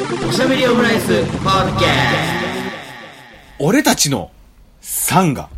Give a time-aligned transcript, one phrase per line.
[0.00, 1.88] おしゃべりオムライスポッドキャ
[3.58, 4.30] 俺たちの
[4.80, 5.50] サンガ。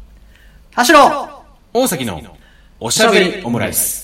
[0.84, 1.32] スト走
[1.72, 2.20] 大崎の
[2.80, 4.01] おしゃべりオムライス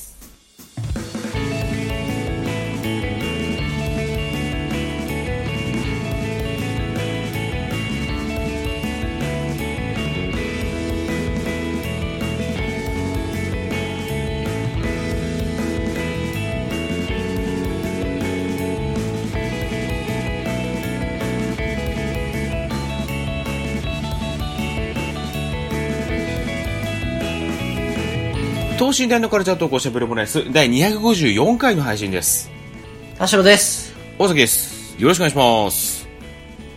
[28.88, 32.50] 等身大のカルチャートークおしゃべりオムライス第254回の配信です。
[33.18, 33.94] 田代です。
[34.18, 34.96] 大崎です。
[34.98, 36.08] よろしくお願いします。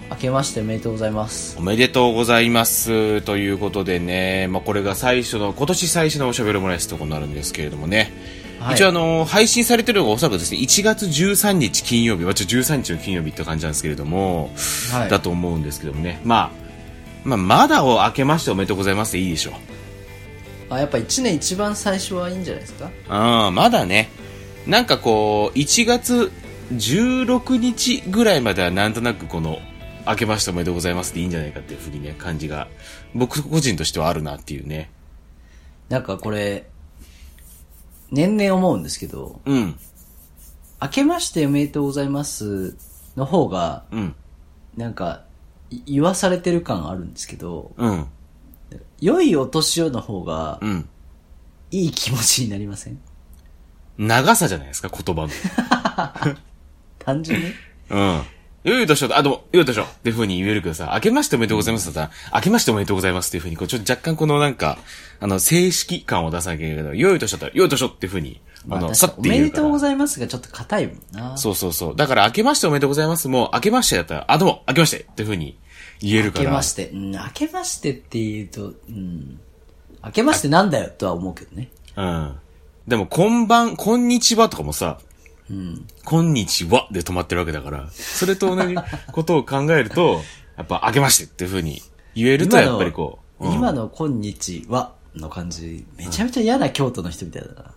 [0.09, 1.55] 明けましておめでとうございます。
[1.57, 3.21] おめでとうございます。
[3.21, 8.11] ということでね、まあ、これが最初の今年最初のおしゃべりオムライスとなるんですけれどもね、
[8.59, 8.75] はい。
[8.75, 14.51] 一応あの配信されてるのがおそらくですね1月13日金曜日、まあ、ちょ13日の金曜日って感じなんですけれども、
[14.91, 15.09] はい。
[15.09, 16.61] だと思うんですけどもね、まあ、
[17.23, 19.80] まあ、まだを明けましておめでとうございますでいいでしょう。
[20.71, 23.47] あやっぱ1年一番最初はいいんじゃないですか？
[23.47, 24.09] うん、まだね、
[24.65, 26.31] なんかこう、1月
[26.73, 29.59] 16日ぐらいまではなんとなくこの、
[30.07, 32.67] 明けましておめでとうございますでいいんじゃないかっていうふうにね、感じが、
[33.13, 34.89] 僕個人としてはあるなっていうね。
[35.89, 36.67] なんかこれ
[38.11, 39.77] 年々思うんですけどうん、
[40.81, 42.77] 明けましておめでとうございます
[43.17, 44.15] の方がうん、
[44.77, 45.23] なんか
[45.69, 48.07] い言わされてる感あるんですけどうん、
[49.01, 50.87] 良いお年をの方がうん。
[51.73, 52.99] いい気持ちになりません？
[53.97, 55.29] 長さじゃないですか、言葉の。
[56.99, 57.45] 単純に？
[57.89, 58.21] うん。
[58.63, 64.77] よいお年を、あ、どうも、よいお年をっていう風に言えるけどさ、明けましておめでとうございますだったら、明けましておめでとうございますっていう風に、こう、ちょっと若干このなんか、
[65.21, 69.63] あの、正式感を出さなきゃいけないけど、よいお年をだったら、よいお年をっていう風に、あの、さかにおめでって言うから。
[69.63, 71.95] とうございますがちょっと硬いもんなそうそうそう。
[71.95, 75.57] だから、明けましておめでとうございますも、明けましてだったら、あ、どうも、明けましてっていう風に
[76.01, 76.45] 言えるから。
[76.45, 79.39] 明けまして、うん、明けましてって言うと、うん。
[80.03, 81.69] 明けましてなんだよとは思うけどね。
[81.95, 82.35] うん。
[82.87, 84.99] でも、こんばん、こんにちはとかもさ、
[85.49, 85.85] うん。
[86.03, 88.75] こんにちはで止まってるわけだから、それと同じ
[89.11, 90.21] ことを考えると、
[90.57, 91.81] やっぱ、明けましてっていう風に
[92.15, 93.45] 言えると、やっぱりこう。
[93.45, 97.73] うん今のこんにちはの感じ、めちゃめちゃ嫌な京都の人みたいだな。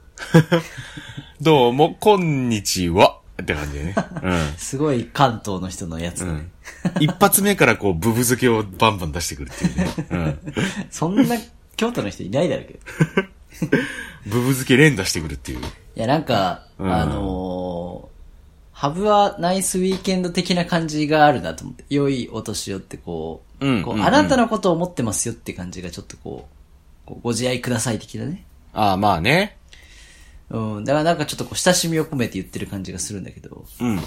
[1.41, 3.95] どうも、こんにちはって感じでね。
[4.57, 6.29] すごい関東の人のやつうん。
[6.29, 7.01] うだね。
[7.01, 7.03] ん。
[7.03, 9.89] 一発目からこう、ブブ漬けをバンバン出してくるっていうね。
[10.11, 10.39] うん。
[10.91, 11.37] そんな
[11.77, 12.79] 京都の人いないだろうけど。
[14.27, 15.59] ブブ漬け連打してくるっていう。
[15.59, 15.63] い
[15.97, 18.15] や、なんか、うんあのー、
[18.73, 21.85] ハブはナイスウィーケンド的な感じがあるなと思って。
[21.91, 26.49] 良いお年をってこう、こううんうんうんあなたのことを思ってますよって感じがちょっとこ
[27.05, 28.45] う、こうご自愛ください的なね。
[28.73, 29.57] ああ、まあね。
[30.51, 30.85] うん。
[30.85, 34.01] だからなんかちょっとこう親しみを込めて言ってる感じがするんだけど、うん。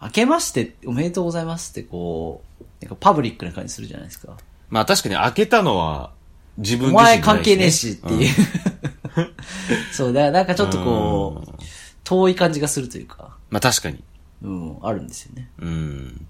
[0.00, 4.36] 明けましておめでとうございますってこう、なんかパブリックな感じするじゃないですか。
[4.70, 6.12] まあ確かに開けたのは、
[6.56, 8.34] 自分お自身じゃない前関係ねえしっていう。
[9.92, 11.52] そう、だからなんかちょっとこう、
[12.04, 14.02] 遠い感じがするというか、まあ確かに。
[14.42, 15.50] うん、あるんですよね。
[15.58, 16.26] うん。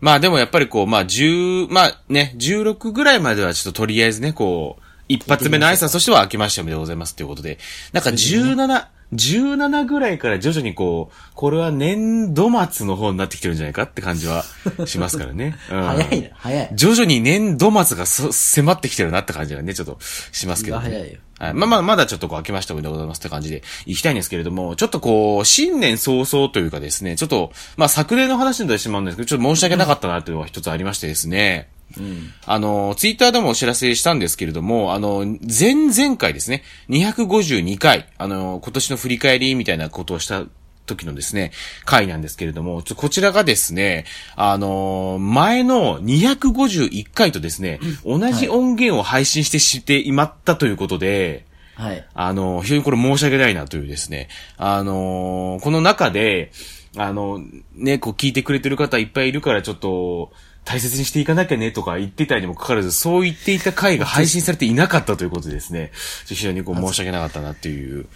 [0.00, 7.58] まあでもやっぱりこう、まあ10、まあね、16ぐらいまではちょっととりあえずね、こう、一発目の挨拶としては明けましておめでとうございますということで、
[7.92, 14.44] なんか17、17ぐらいから徐々にこう、これは年度末の方になってきてるんじゃないかって感じは
[14.86, 15.56] しますからね。
[15.68, 16.70] うん早いな、早い。
[16.74, 19.98] 徐々に年度末がそ迫ってきてるなって感じがね、ちょっと
[20.30, 20.82] しますけど、ね。
[20.84, 21.18] 早いよ。
[21.40, 21.54] はい。
[21.54, 32.32] まあまあ、まだちょっとこう、明けましておめでとうございますって感じで行きたいんですけれども、ちょっとこう、新年早々というかですね、ちょっと、まあ昨年の話になってしまうんですけど、ちょっと申し訳なかったなというのが一つありましてですね、うん。
[32.46, 40.44] あの、ツイッターでもお知らせしたんですけれども、あの、前々回ですね、252回、あの、今年の振り返りみたいなことをした
[40.86, 41.52] 時のですね、
[41.84, 44.04] 回なんですけれども、ちょこちらがですね、
[44.36, 52.06] あの、前の251回とですね、同じ音源を配信してしていまったということで、はい。
[52.12, 56.52] あの、非常にこれ申し訳ないなというですね、あの、この中で、
[56.96, 57.40] あの、
[57.74, 60.32] ね、こう聞いてくれてる方いっぱいいるからちょっと、
[60.64, 65.90] 大切にしていかなきゃねとか言ってたにもかかわらず、そう言っていた回が配信されていなかったということですね、
[66.26, 68.06] 非常にこう申し訳なかったなっていう、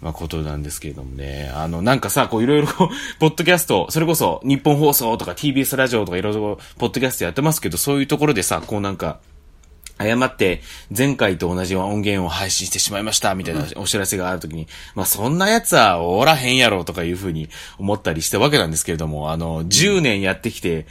[0.00, 1.50] まあ、ことなんですけれどもね。
[1.54, 2.68] あの、なんかさ、こういろいろ、
[3.18, 9.20] ポッドキャスト、それこそ日本放送とか TBS ラジオとかいろいろポッドキャストやってますけど、そういうところでさ、こうなんか、
[9.98, 10.60] 誤って
[10.96, 20.86] 前回と同じ音源を配信してしまいましたみたいなお知らせがあるときに、まあそんなやつはおらへんやろとかいうふうに思ったりしたわけなんですけれども、あの、10年やってきて、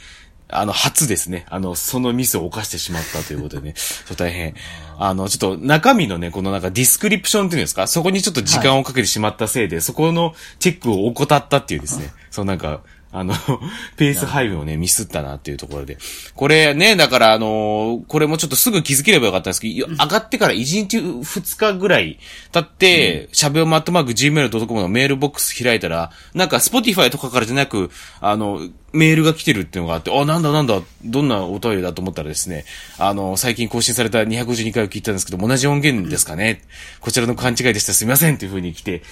[0.48, 1.44] あの、初ですね。
[1.50, 4.54] あの、そのミスを犯してしまったということでね、 ちょっと大変。
[4.98, 7.86] あの、ちょっと中身のね、このなんかディスクリプションっていうんですか？
[7.86, 12.12] そこにちょっと時間をかけてしまったせいで、そこのチェックを怠ったっていうですね。
[12.30, 12.80] そうなんか、
[13.12, 13.34] あの、
[13.96, 15.96] ペース配分をね、ミスったなっていうところで。
[16.34, 22.18] これね、だからあのこれもちょっとすぐ気づければよかったんですけど、上がってから1日2日ぐらい
[22.52, 27.90] 経って、しゃべおマットマーク gmail.com のメールボックス開いたら、なんか Spotify とかからじゃなく、
[28.20, 28.60] あの、
[28.96, 32.64] メールが来てるっていうのがあって、あ、なんだなんだ、どんなお便りだと思ったらですね、
[32.98, 36.62] あの、最近更新された252回を聞いたんですけど、同じ音源ですかね、
[37.00, 37.92] こちらの勘違いでした。
[37.92, 39.02] すみませんっていう風に来て、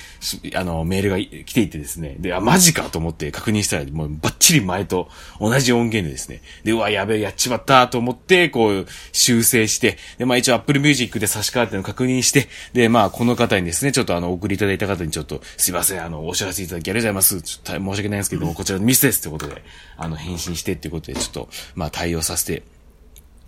[0.54, 5.08] あの、メールが来ていてですね、で、あ、マジかと思って確認したら、もうバッチリ前と
[5.40, 17.42] 同じ音源でですね、で、うわ、やべえ、やっちまったと思って、こう、修正して、で、まあ一応 Apple Music で差し替わってのを確認して、で、まあこの方にですね、ちょっとあの、送りいただいた方にちょっと、すいません、あの、お知らせいただきありがとうございます。
[17.42, 19.62] ちょっと申し訳ないんですけども、こちらのミスですってことで、
[19.97, 22.62] あの、返信してっていうことで、ちょっと、まあ対応させて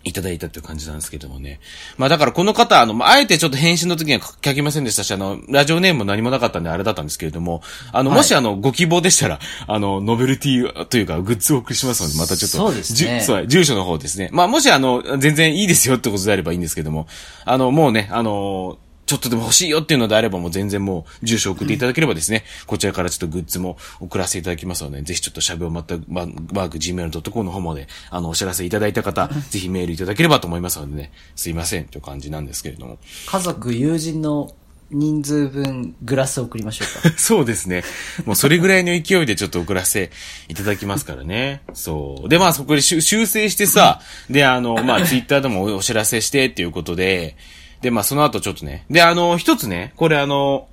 [0.06, 1.58] いただいたっていう感じなんですけどもね。
[1.99, 7.61] まあだからこの方、あの、まあ、あえてちょっと返信の時には書きませんでしたし、あの、ラジオネームも何もなかったんであれだったんですけれども、
[7.93, 13.20] あの、もしあの、ご希望でしたら、あの、ノベルティというか、グッズをお送りしますので、またちょっと、そうですね。
[13.20, 14.31] そう、住所の方ですね。
[14.32, 17.08] まあもしあの、全然いいですよってことであればいいんですけども、
[17.44, 32.98] あの、もうね、あの、ちょっとでも欲しいよっていうのであればもう全然もう住所送っていただければですね、うん、こちらからちょっとグッズも送らせていただきますので、ぜひちょっとしゃべをまた、マーク gmail.com の方まで、あの、お知らせいただいた方、ぜひメールいただければと思いますのでね、すいませんという感じなんですけれども。
[33.26, 34.54] 家族、友人の
[34.90, 37.14] 人数分グラス送りましょうか。
[37.18, 37.82] そうですね。
[38.24, 40.12] もうそれぐらいの勢いでちょっと送らせて
[40.48, 41.62] いただきますからね。
[41.74, 42.28] そう。
[42.28, 44.00] で、まあそこで修正してさ、
[44.30, 47.36] で、あの、まあツイッターでもお知らせしてっていうことで、
[47.81, 48.87] で、まあ、その後ちょっとね。
[48.90, 50.69] で、あの、一つね、これあの、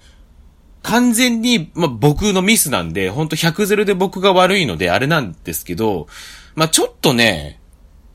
[0.81, 6.07] 完全に、まあ、僕のミスなんで、ほんと100ゼロで僕が悪いので、あれなんですけど、
[6.55, 7.59] まあ、ちょっとね、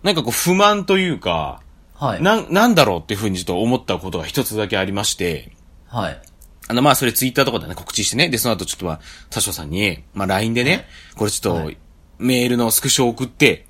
[0.02, 1.61] なんかこう不満というか、
[1.94, 2.23] はい。
[2.23, 5.52] な、なんだろうっていうふうにちょっと思ったことが一つだけありまして、
[5.88, 6.23] はい。
[6.69, 9.00] あの、まあ、それツイッターとかでね、告知してね、で、その後ちょっとまあ、
[9.31, 10.85] 多少さんに、まあ、LINE でね、はい、
[11.17, 11.73] これちょっと、
[12.19, 13.67] メールのスクショを送って、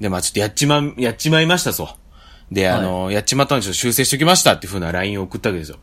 [0.00, 1.90] で、まあ、ちょっとやっちま、やっちまいましたと。
[2.50, 5.78] で、あの、はい、やっちまったんでちょっと修正しておきましたっていう風な LINE を送ったわけですよ。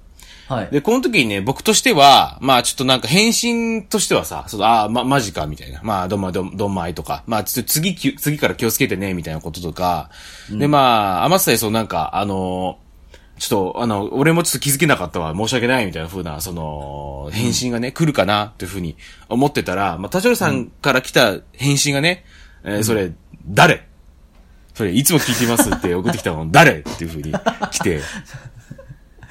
[0.48, 0.68] はい。
[0.72, 5.80] で、この時にね、僕としては、まあちょっとなんか返信としてはさ、そうああ、ま、マジか、みたいな。
[5.84, 10.12] まあ、どんま、どん、どんまいとか、まあちょっと次、次から気をつけてね、みたいなこととか、
[10.52, 12.78] うん、で、まあ、甘さでそうなんか、あの
[13.40, 18.96] ちょっと、あの、俺もちょっと気づけなかったわ、申し訳ないみたいな風な、その、返信がね、うん、来るかな、っていう風に
[19.28, 22.24] 思ってたら、まあ、田代さんから来た返信がね、
[22.64, 23.12] うん、えー、それ、
[23.48, 23.88] 誰？
[24.76, 26.80] それ、いつも聞いてますって送ってきたの、 誰？
[26.80, 27.34] っていう風に
[27.72, 28.02] 来て、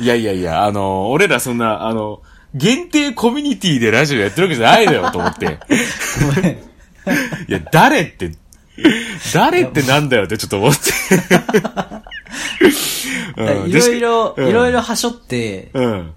[0.01, 2.23] いやいやいや、あの、俺らそんな、あの、
[2.55, 5.59] 限定コミュニティでラジオやってるわけじゃないだよと思って。
[7.47, 8.33] いや、誰って、
[9.35, 10.91] 誰ってなんだよってちょっと思って。
[13.69, 16.13] いろいろ、いろいろはしょって、うん、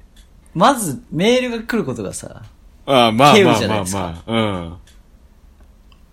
[0.53, 2.43] まずメールが来ることがさ、
[2.85, 4.77] ああまあまあまあまあ、うん。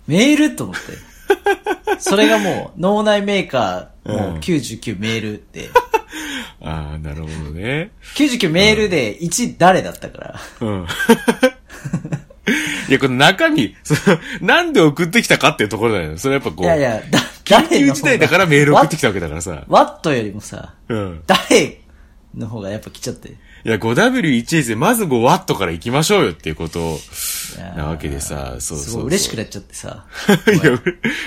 [0.09, 1.14] メールと思って。
[1.99, 5.71] それがもう、脳内メーカー、もう99メールで。
[6.61, 7.91] ああ、なるほどね。
[8.17, 10.41] 99メールで1誰だったから。
[10.61, 10.87] うん。
[12.89, 16.19] いや、この中身、その、なんで送ってきたかっていうところだよ。
[16.19, 16.65] それやっぱこう。
[16.65, 19.65] いやいや、だ、緊急事態だからメール送ってきたわけだからさ。
[19.69, 21.23] ワットよりもさ、うん。
[21.27, 21.81] 誰
[22.35, 23.35] の方がやっぱ来ちゃって。
[23.65, 26.99] いや、5W1S でまず 5W から行きましょうよっていうこと
[27.77, 30.05] なわけでさ、そうそうすごい嬉しくなっちゃってさ。
[30.53, 30.79] いや、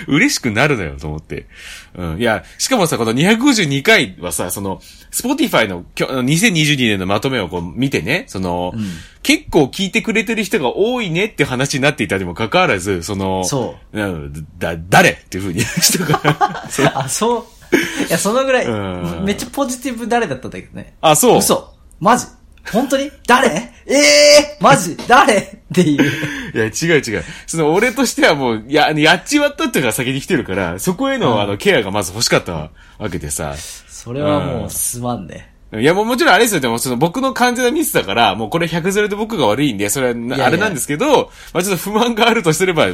[0.08, 1.48] 嬉しくなるのよと思って。
[1.96, 2.20] うん。
[2.20, 4.80] いや、しかもさ、この252回はさ、その、
[5.12, 8.86] Spotify の2022年のまとめをこう見てね、その、うん、
[9.24, 14.32] 結構聞いてくれてる人が多いねって話になっていたにもかかわらず、その、そう。
[14.60, 15.10] だ、誰？
[15.10, 16.22] っていうふうに人が
[16.94, 17.76] あ、そう。
[18.08, 20.94] いや、そのぐらい、めっちゃポジティブ誰だったんだけどね。
[21.02, 21.38] あ、そう。
[21.40, 21.77] 嘘。
[22.00, 22.26] マジ。
[22.72, 23.10] 本当に？
[23.28, 23.48] 誰？
[23.86, 24.98] ええー、マジ？
[25.08, 25.38] 誰？
[25.38, 26.04] っていう。
[26.54, 27.24] いや、違う違う。
[27.46, 33.56] その、俺としてはもう、や、やっちまったっていうのが先に来てるから、そこへの、あの、ケアがまず欲しかったわけでさ。
[33.88, 35.54] それはもう、すまんね。
[35.74, 36.62] いや、もうもちろんあれですよ。
[36.62, 42.88] でも、その僕の完全なミスだから、もうこれ100ゼロで僕が悪いんで、それはあれなんですけど、まあちょっと不満があるとすれば、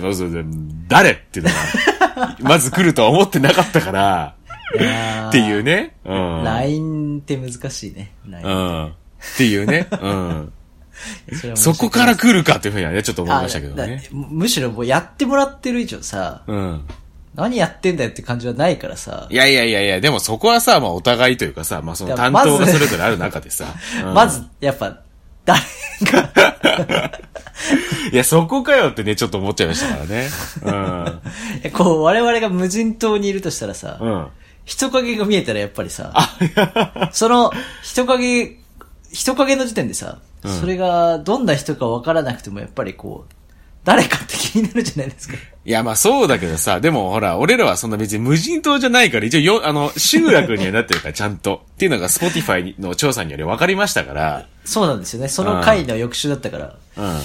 [0.88, 1.12] 誰？
[1.12, 4.36] っていうのが、 まず来るとは思ってなかったから、
[4.76, 5.96] っていうね。
[6.06, 6.44] うん。
[6.44, 8.14] LINE って難しいね。
[8.28, 8.86] LINE うん。
[8.88, 8.92] っ
[9.38, 9.88] ていうね。
[9.92, 10.54] うん。
[11.56, 14.04] そこから来るかっていうふうにはね、ちょっと思いましたけどね。
[14.12, 16.82] むしろもうやってもらってる以上さ、うん。
[17.36, 19.28] 何やってんだよって感じはないからさ。
[19.30, 23.66] いやいやいやいや、でもそこはさ、まあお互いというかさ、まあその担当がそれぞれある中でさ。
[24.14, 25.00] まず、やっぱ、
[25.46, 25.60] 誰
[26.04, 27.12] が
[28.12, 30.30] いや、そこかよってね、ちょっと思っちゃいましたからね。
[31.66, 31.72] うん。
[31.72, 34.28] こう、我々が無人島にいるとしたらさ、うん。
[34.66, 36.14] 人影が見えたらやっぱりさ、
[37.12, 37.52] その
[37.84, 38.58] 人影、
[39.12, 43.34] 人影の時点でさ、うん、それがどんな人かわからなくてもやっぱりこう、
[43.84, 45.36] 誰かって気になるじゃないですか。
[45.66, 51.64] いや、まあそうだけどさ、でもほら、俺らはそんな別に無人島じゃないから、一応よ、あの、集落にはなってるから、 ちゃんと。
[51.74, 54.48] っていうのが、 Spotify の調査により分かりましたから。
[54.64, 55.28] そうなんですよね。
[55.28, 56.76] その回の翌週だったから。
[56.98, 57.22] うん。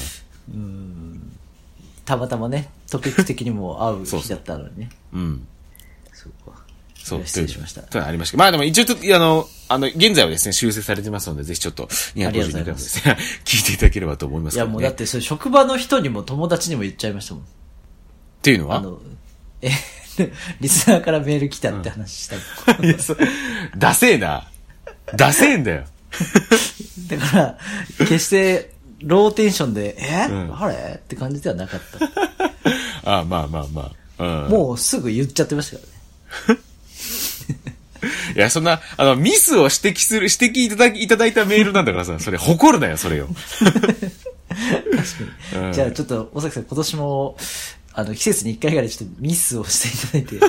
[0.55, 0.99] うん
[2.05, 4.89] たまたまね、トピック的にも合う日だったのにね。
[5.13, 5.47] うん。
[6.13, 6.59] そうか。
[7.09, 7.83] そう、失礼しました。
[7.83, 17.43] とありましたまあでも一応ちょっと、あの、あの、現在はですね、修正されてますので、ぜひちょっと、252回もですね、聞いていただければと思います、ね、いやもうだって、それ職場の人にも友達にも言っちゃいましたもん。
[17.45, 17.47] っ
[18.43, 18.77] ていうのは？
[18.77, 19.01] あの、
[19.63, 19.71] え、
[20.61, 22.37] リスナーからメール来たって話した
[22.75, 22.85] もん。
[22.87, 23.17] いや、そ、
[23.77, 24.49] ダセえな。
[25.17, 25.85] ダセえんだよ。
[27.09, 27.59] だから、
[27.99, 30.75] 決して、ローテンションで、え、うん、あれ？
[30.97, 31.81] って感じではなかっ
[33.05, 33.11] た。
[33.11, 34.45] ああ、まあまあまあ。
[34.45, 35.83] うん、もうすぐ言っちゃってましたか
[36.49, 36.61] らね。
[38.35, 43.29] いや、そんな、あの、ミスを指摘する、指摘いただいただいたメールなんだからさ、それ誇るなよ、それを。
[43.29, 44.09] 確か
[45.59, 45.67] に。
[45.67, 47.37] うん、じゃあ、ちょっと、大崎さん、今年も、
[47.95, 50.47] あの、季節に一回ぐらいちょっとミスをしていただいて。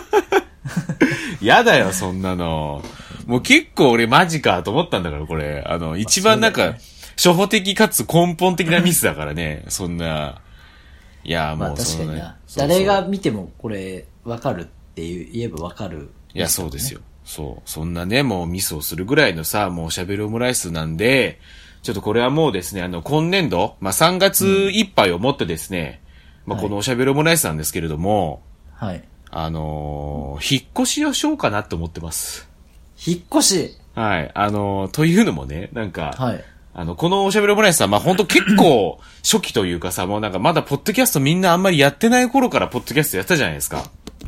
[1.42, 2.84] やだよ、そんなの。
[3.26, 5.64] もう結構俺マジかと思ったんだから、これ。
[5.66, 6.76] あの、一番なんか、
[7.16, 10.42] 初歩的かつ根本的なミスだからね、そんな。
[11.24, 12.68] いや、もうその、ね、まあ、確かにな。
[12.68, 17.02] 誰が見てもこれ、わかるって言えばわかる、いや、そうですよ。
[17.30, 17.70] そう。
[17.70, 21.40] そんなね、もうミスをするぐらいのさ、もうしゃべるオムライスなんで、
[21.84, 26.02] ちょっとこれはもうですね、あの、今年度、まあ、3月いっぱいをもってですね、
[26.48, 28.42] うん、まあ、このおしゃべるオムライスなんですけれども、
[28.74, 29.04] はい。
[29.30, 32.50] あのー、引っ越しをしようかなって思ってます。
[33.06, 33.78] 引っ越し？
[33.94, 34.32] はい。
[34.34, 36.44] あのー、というのもね、なんか、はい。
[36.74, 43.84] あの、このおしゃべりオムライスは、まあ、ほんと結構、初期というかさ、もうなんかまだポッドキャストみんなあんまりやってない頃からポッドキャストやったじゃないですか。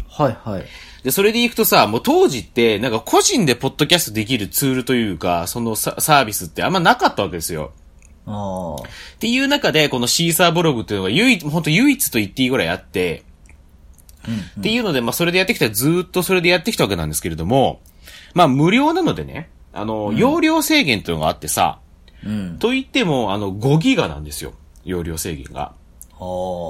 [0.08, 0.65] はいはい。
[1.03, 7.72] で、それで行くとさ、もう当時って、なんか個人でポッドキャストできるツールというか、そのサービスってあんまなかったわけですよ。
[8.27, 8.75] あ
[9.15, 13.24] っていう中で、このシーサーブログっていうのが唯一、本当唯一と言っていいぐらいあって、
[14.27, 17.81] うんうん、っていうので、まあそれでやってきたずっとそれでやってきたわけなんですけれども、
[18.36, 21.79] まあ無料なのでね、あの、うん、容量制限っていうのがあってさ、
[22.24, 24.53] うん、と言っても、あの、5ギガなんですよ。
[24.84, 25.74] 容量制限が。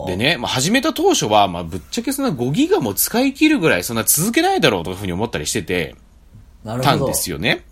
[0.07, 5.95] でね、まあ、始めた当初は、まあ、ぶっちゃけそんな5ギガも使い切るぐらい、そんな続けないだろうというふうに思ったりしてて、
[6.63, 7.65] たんですよね。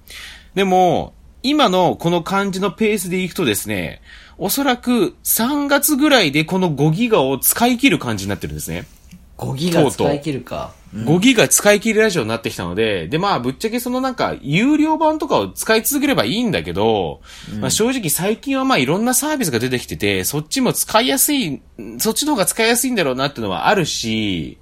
[0.55, 4.01] でも、今のこの感じのペースでいくとですね、
[4.37, 8.85] おそらく3月ぐらいでこの5ギガを使い切る感じになってるんですね。
[9.39, 10.73] 5ギガ使い切るか。
[10.93, 17.21] うん、5ギガ使い切るラジオになってきたので、で、まあ、ぶっちゃけそのなんか、有料版とかを使い続ければいいんだけど、
[17.53, 21.61] うん、まあ正直最近はまあいろんなサービスが出てきてて、そっちも使いやすい、
[21.99, 24.57] そっちの方が使いやすいんだろうなっていうのはあるし、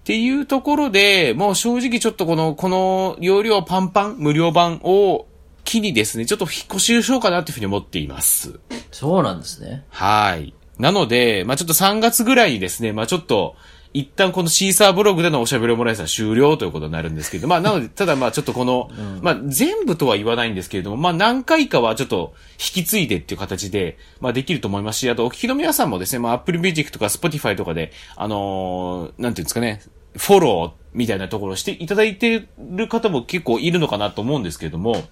[0.00, 5.26] っていうところで、もう正直ちょっとこの、この容量パンパン、無料版を
[5.64, 8.58] 機にですね、ちょっと引っ越しをしようかなっていうふうに思っています。
[8.90, 9.84] そうなんですね。
[9.90, 10.54] はい。
[10.78, 13.54] なので、まあちょっと3月ぐらいにですね、まあちょっと、
[13.94, 29.82] 一旦このシーサーブログでのおしゃべりオムライスは終了ということになるんですけど、まあ、なので、ただまあちょっとこの、うん、まあ全部とは言わないんですけれども、まあ何回かはちょっと引き継いでっていう形で、まあできると思いますし、あとお聞きの皆さんもですね、まあ Apple Music とか Spotify とかで、あのー、なんていうんですかね、
[30.16, 35.04] フォローみたいなところをしていただいてる方も結構いるのかなと思うんですけれども、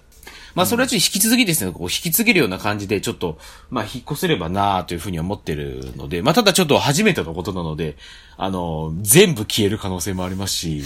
[0.55, 3.37] まあ、それはちょっと引き続きですね、こう引き継げるような感じで、ちょっと、
[3.69, 7.97] まあ、引っ越せればなというふうに思ってるので、まあ、ただちょっと初めてのことなので、
[8.37, 10.83] あの、全部消える可能性もありますし、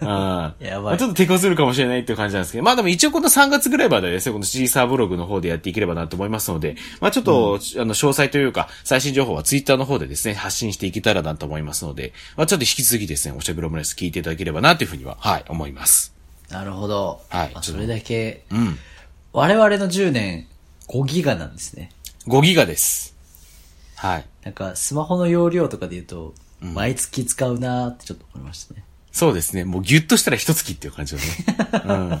[0.00, 0.98] あ やばい。
[0.98, 16.14] ちょっと抵抗するかもしれないっていう感じなんですけど、まあでも一応この3月ぐらいまでですね、このシーサーブログの方でやっていければなと思いますので、まあちょっと、うん、あの、詳細というか、最新情報はツイッターの方でですね、発信していけたらなと思いますので、まあちょっと引き続きですね、おしゃべりオムライス聞いていただければなというふうには、はい、思います。
[16.50, 17.20] なるほど。
[17.28, 17.50] はい。
[17.52, 18.78] まあ、それだけ、うん。
[19.36, 20.46] 我々の10年、
[20.88, 21.90] 5ギガなんですね。
[22.26, 23.14] 5ギガです。
[23.94, 24.24] はい。
[24.44, 28.82] なんか、スマホの容量とかで言うと、うん、毎月使うなーってちょっと思いましたね。
[29.12, 29.66] そうですね。
[29.66, 31.84] もうギュッとしたら一月っていう感じだね。
[31.84, 32.20] うん。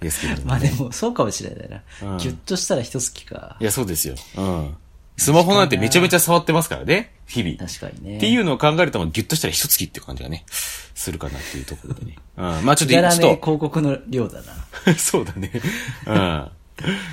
[0.00, 0.42] ですけどね。
[0.44, 1.82] まあでも、そうかもしれないな。
[2.10, 3.56] うん、ギュッとしたら一月か。
[3.60, 4.16] いや、そうですよ。
[4.36, 4.76] うん。
[5.16, 7.12] スマホなんてめちゃめちゃ触ってますからね。
[7.26, 7.56] 日々。
[7.56, 8.16] 確かにね。
[8.16, 10.44] っていうのを考えると、ギュッとしたら一月っていう感じがね、
[10.94, 12.16] するかなっていうところでね。
[12.36, 12.64] うん。
[12.64, 13.16] まあちょっと、ちょっと。
[13.18, 14.40] 広告の量だ
[14.86, 14.94] な。
[14.96, 15.50] そうだね。
[16.06, 16.50] うん。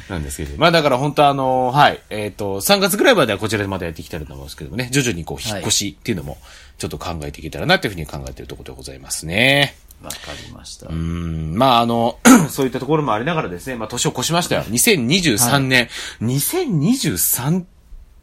[0.09, 0.57] なんですけど。
[0.57, 2.01] まあだから本当あの、はい。
[2.09, 6.37] えっ、ー、と、3月ぐらいまではこちらでまたやっていきたいと思うんですけどもね、徐々にこう、引っ越しっていうのも、
[6.77, 9.75] ちょっと考えていけたらなというふうに考えているところでございますね。
[10.01, 10.87] わかりました。
[10.87, 11.55] うん。
[11.55, 14.63] まああの、 そういったところもありながらですね、まあ年を越しましたよ。
[14.63, 15.89] 2023年。
[16.21, 17.65] はい、2023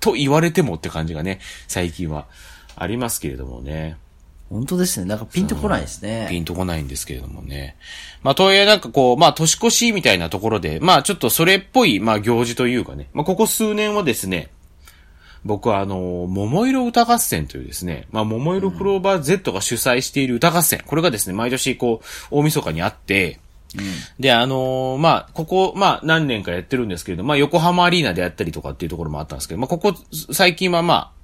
[0.01, 2.27] と言われてもって感じがね、最近は
[2.77, 3.97] ありますけれどもね。
[4.51, 5.07] 本当ですね。
[5.07, 6.27] なんかピンとこないですね。
[6.31, 7.77] ピンとこないんですけれどもね。
[8.23, 13.09] まあ、とはいえなんかこう、まあ、年越しみたいなところで、まあ、ちょっとそれっぽい、まあ、行事というかね。
[13.13, 14.51] まあ、ここ数年はですね、
[15.45, 23.41] 僕はあの、桃色歌合戦というですね、まあ、桃色クローバー Z が主催している歌合戦、これがですね、毎年こう、大晦日にあって、うん、
[24.19, 29.95] で、あのー、まあ、ここ、まあ、何年かやってるんですけれど、まあ、横浜アリーナでやったりとかっていうところもあったんですけど、まあ、ここ、
[30.33, 31.17] 最近はまあ、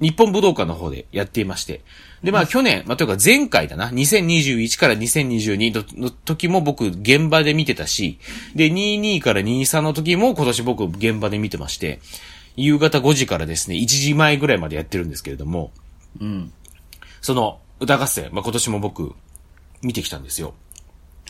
[0.00, 1.82] 日本武道館の方でやっていまして。
[2.22, 8.18] で、まあ去年、まあというか前回だな、2021から2022の時も僕現場で見てたし、
[8.54, 12.00] で、22から23の時も今年僕現場で見てまして、
[12.56, 15.70] 夕方5時からですね、1時前ぐらいまでやってるんですけれども、
[16.20, 16.52] うん。
[17.20, 19.14] その歌合戦、まあ今年も僕
[19.82, 20.54] 見てきたんですよ。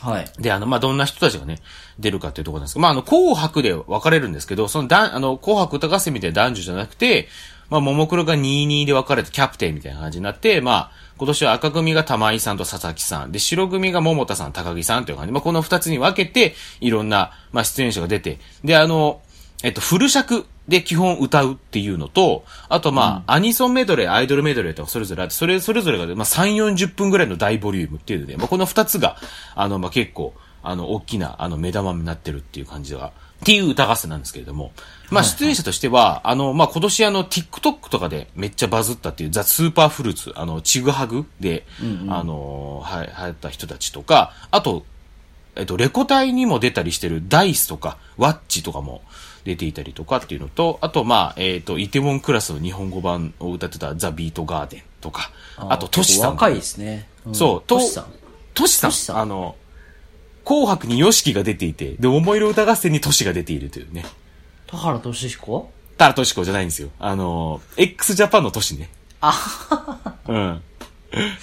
[0.05, 0.27] はい。
[0.39, 1.61] で、あの、まあ、どんな人たちがね、
[1.99, 7.29] 出るかっていうところなんですけど、まあ、あの、紅白で分かれるんですけど、その、だあの、紅白歌合戦みたいな男女じゃなくて、
[7.71, 15.33] まあ、ももクロが22で分かれてキャプテンみたいな感じになって、まあ、今年は赤組が玉井さんと佐々木さん、で、白組が桃田さん、高木さんという感じ。
[15.33, 19.21] まあ、この二つに分けて、いろんな、まあ、出演者が出て、で、あの、
[19.65, 29.17] えっと、フル尺で基本歌うっていうのと、あとまあ、うん、アニソンメドレー、アイドルメドレーとかそれぞれあって、それ、それぞれが、まあ、3、40分ぐらいの大ボリュームっていうので、まあ、この二つが、
[29.55, 34.73] あの、まあ、結構、あの、大きな、あの、目玉になってるっていう感じが、っていう歌合戦なんですけれども、
[35.11, 44.85] まあ、出演者としては、あの、まあ、今年あの、TikTok とかでめっちゃバズったっていう、 THE SUPER FRUIT、あの、チグハグで、うんうん、あの、は、流行った人たちとか、あと、
[45.57, 49.03] えっと、レコ大にも出たりしてる Da-iCE とか、ワッチとかも
[49.45, 56.31] 出ていたりとかっていうのと、あと、まあ、えっ、と、イテウォンクラスの日本語版を歌ってた THE BEAT GARDEN とか、あと、トシさん。
[56.31, 57.09] 若いですね。
[57.27, 58.07] うん、そう、トシさん。
[58.55, 59.19] トシさん。
[59.19, 59.57] あの、
[60.45, 64.05] 紅白に YOSHIKI が出ていて、で、桃色歌合戦にトシが出ているというね。
[64.67, 65.71] 田原俊彦？
[65.97, 66.91] 田原俊彦じゃないんですよ。
[66.99, 68.91] あの、x ジャパンのトシね。
[69.21, 69.35] あ
[70.27, 70.63] うん。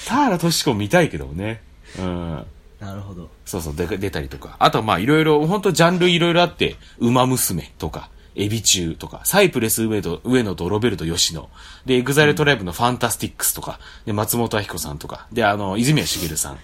[0.08, 1.62] 田原俊彦見たいけどね。
[2.00, 2.46] うん。
[2.82, 3.30] なるほど。
[3.46, 4.58] そうそう、で出たりとか。
[4.60, 11.50] あとまあいろいろ、本当ジャンルいろいろあって、ウマ娘とか、エビ中とか、サイプレス上野上野とロベルト吉野。
[11.86, 16.58] で、 EXILE TRIBE の FANTASTICS とか、で、松本明子さんとか、で、あの、泉谷しげるさん。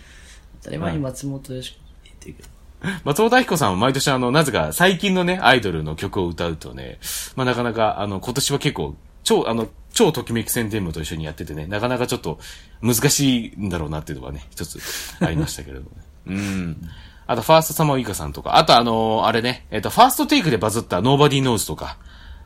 [0.62, 1.74] 当たり前に松本明子
[2.20, 2.50] てるけど。
[3.04, 7.00] 松本明子さんは毎年あの、なぜか最近のね、アイドルの曲を歌うとね、
[7.36, 12.40] まあなかなか、あの、今年は結構、超、あの、超ときめき宣伝部と一緒にやっててね、なかなかちょっと
[12.82, 14.80] 難しいんだろうなっていうのがね、一つ
[15.20, 16.07] ありましたけれどもね。
[16.28, 16.82] うん。
[17.26, 21.98] あと、ファーストサマーウイカさんとか、あとあのあれね、えっ、と、ファーストテイクでバズったノーバディーノーズとか、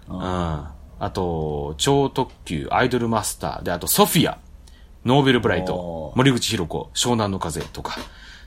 [0.07, 0.17] うん。
[0.19, 4.37] あと、超特急、アイドルマスター、で、あと、ソフィア、
[5.05, 7.97] ノーベルブライト、森口博子、湘南の風とか、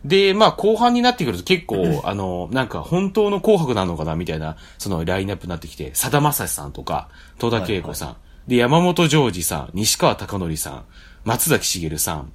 [0.04, 10.84] で、まあ後半になってくると結構、 あの、なんか本当の紅白なのかなみたいな、そのラインナップになってきて、さだまさしさんとか、戸田恵子さん、はいはい、で、山本ジョージさん、西川貴則さん、
[11.24, 12.32] 松崎しげるさん、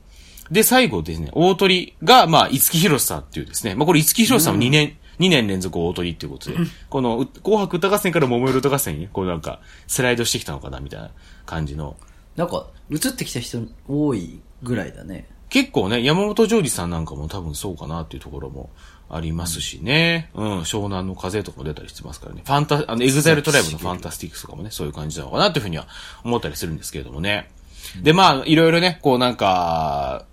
[0.52, 6.58] で、最後ですね、大鳥が、まあ、五木ひろしさんっていうですね、まあこれ五木ひろしさんも2年、うん、2年連続大鳥っていうことで、
[6.90, 11.12] この、紅白歌合戦から桃色歌合戦に、こうなんか、スライドしてきたのかなみたいな
[11.46, 11.96] 感じの。
[12.36, 15.28] なんか、映ってきた人多いぐらいだね。
[15.50, 18.70] 結構ね、山本譲二さんなんかも多分そうかなっていうところも
[19.10, 20.30] ありますしね。
[20.36, 22.44] うん、うん、湘南乃風とかも出たりしてますからね。
[22.46, 25.88] ファンタ、あの、 EXILE TRIBE の FANTASTICS とかもね、そういう感じなのかなっていうふうには
[26.24, 27.50] 思ったりするんですけれどもね。
[28.02, 30.26] で、まあ、いろいろね、こうなんか、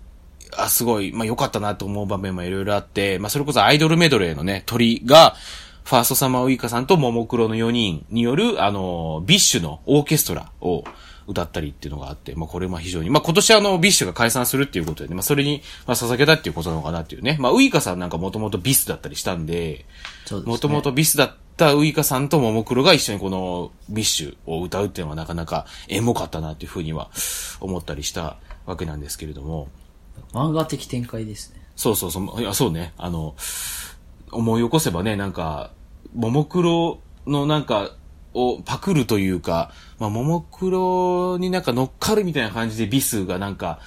[0.55, 5.35] あ、すごい、まあ良かったなと思う場面もいろいろあって、まあそれこそアイドルメドレーのね、トリが、
[5.83, 10.83] ファーストサマーウイカさんとももクロの4人による、あの、 BiSH のオーケストラを、
[11.27, 17.37] 歌ったりっていうのがあって、まあこれも非常に、まあ今年あの、 BiSH が解散するっていうことでね、まあそれに、まあ捧げたっていうことなのかなっていうね。
[17.39, 19.85] まあウイカさんなんかもともと BiS だったりしたんで、
[20.45, 27.09] もともと BiS だったウイカさんとももクロが一緒にこの BiSH を歌うっていうのはなかなかエモかったなっていうふうには
[27.59, 29.67] 思ったりしたわけなんですけれども。
[30.33, 31.61] 漫画的展開ですね。
[31.75, 32.93] そうそうそう、いや、そうね。
[32.97, 33.35] あの、
[34.31, 35.71] 思い起こせばね、なんか、
[36.13, 37.91] ももクロのなんか、
[38.33, 43.79] をパクるというか、まあ、ももクロになんか乗っかるみたいな感じでビスがなんか、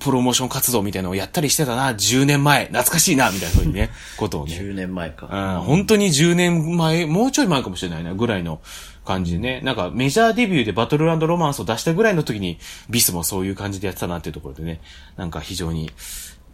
[0.00, 4.54] プロモーション活動みたいなのをやったりしてたな、10年前、懐かしいな、みたいなふうにね、 ことをね。
[4.54, 5.28] 10年前か。
[5.30, 8.60] うん、本当に10年前、もうちょい前かもしれないな、ぐらいの
[9.04, 9.60] 感じでね。
[9.62, 12.58] なんかメジャーデビューでバトルロマンスを出したぐらいの時に、
[12.90, 14.80] ビスもそういう感じでやってたなっていうところでね、
[15.16, 15.90] なんか非常に、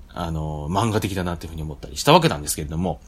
[0.08, 3.00] あの、漫画的だなっていうふうに思ったりしたわけなんですけれども、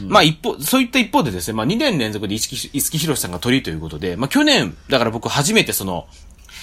[0.00, 6.06] まあ一方、そういった一方でですね、まあ2年連続で五木、五木ひろしさんが鳥ということで、まあ去年、だから僕初めてその、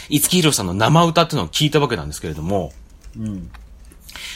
[0.10, 2.74] 五木ひろしさんの生歌っていうのを聞いたわけなんですけれども、
[3.18, 3.50] うん。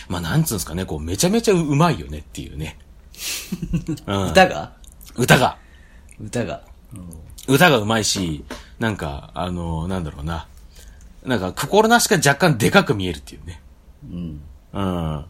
[0.08, 2.78] まあなんつうんですかね、こうめちゃめちゃうまいよねっていうね。
[4.08, 4.74] うん、歌が？
[5.16, 5.58] 歌が。
[6.20, 6.62] 歌が。
[7.50, 8.44] 歌がうまいし、
[8.80, 10.48] なんか、あのー、なんだろうな。
[11.26, 13.62] なんか、心なしか若干でかく見えるっていうね。
[14.10, 14.42] うん。
[14.74, 15.26] うん。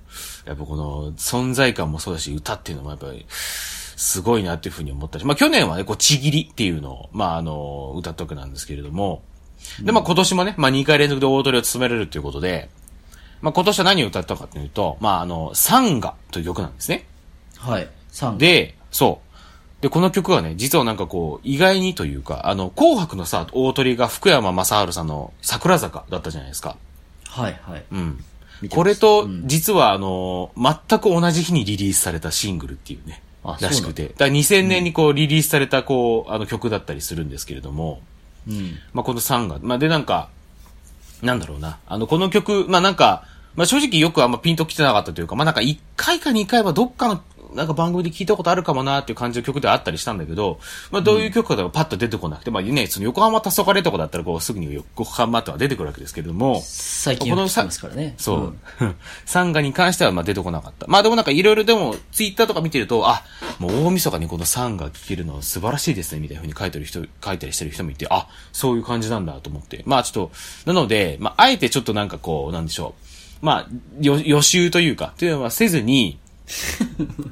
[0.45, 9.23] やっぱこの存在感もそうだし、歌っていうのもやっぱり、すごいなっていうふうに思ったし、まあ去年はね、こう、ちぎりっていうのを、まああの、歌ったわけなんですけれども、
[9.81, 12.69] で、まあ今年もね、まあ2回連続で大トリを務めれるということで、
[13.41, 17.05] まあ今年は何を歌ったかというと、まああの、サンガという曲なんですね。
[17.57, 17.89] はい。
[18.09, 18.37] サンガ。
[18.39, 19.28] で、そう。
[19.81, 26.75] で、この曲はね、実はなんかこう、意外にというか、あの、紅白のさ、大鳥が福山雅治さんの桜坂だったじゃないですか。
[27.29, 27.83] はいはい。
[27.91, 28.23] うん。
[28.69, 34.09] これとう、ん実はあの、全く同じ日にリリースされたシングルっていうね、あらしくて。
[34.09, 38.01] だから2000年にこう、リリースされたこう、あの曲だったりするんですけれども、
[38.47, 38.77] うん。
[38.93, 40.29] まあ、このサンガ、まあ、でなんか、
[41.21, 43.23] なんだろうな、あの、この曲、まあ、なんか、
[43.55, 47.21] まあ、正直よくあんまピンと来てなかったというか、まあ、なんか1回か2回はどっかの、
[47.53, 50.59] なんか番組で聞いたことあるかもなっていう感じの曲ではあったりしたんだけど、
[50.91, 58.15] まあ、どういう曲かとかパッと出てこなくて、まあね、その横浜黄昏とかだったらこうすぐに横浜とは出てくるわけですけれども、最近よく聞きますからね。
[58.17, 58.39] そう。
[58.85, 60.87] んサンガに関してはまあ出てこなかった。
[60.87, 63.23] まあでもなんかいろいろでもツイッターとか見てると、あ、
[63.57, 69.83] もう大晦日にこのサンガ聴けるのは素晴らしいですね、みたいな風に書いてる人、書いたりしてる人もいて、あ、そういう感じなんだと思って。
[69.85, 70.29] まあちょっ
[70.63, 73.09] と、なので、まああえてちょっとなんかこう、なんでしょう。
[73.41, 73.67] まあ、
[74.01, 76.19] よ予習というか、というのはせずに、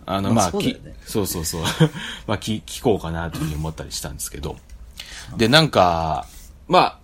[0.05, 1.61] あの、 まあ、きまあねそうそうそう。
[2.27, 4.57] まあ、聞、聞こうかなというふうに思ったりしたんですけど。
[5.37, 6.27] で、なんか、
[6.67, 6.99] ま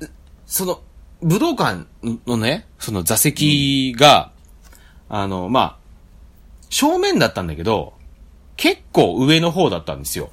[0.00, 0.06] あ、
[0.46, 0.80] その、
[1.22, 1.86] 武道館
[2.26, 4.30] のね、その座席が、
[5.08, 5.76] あの、まあ、
[6.70, 7.94] 正面だったんだけど、
[8.56, 10.30] 結構上の方だったんですよ。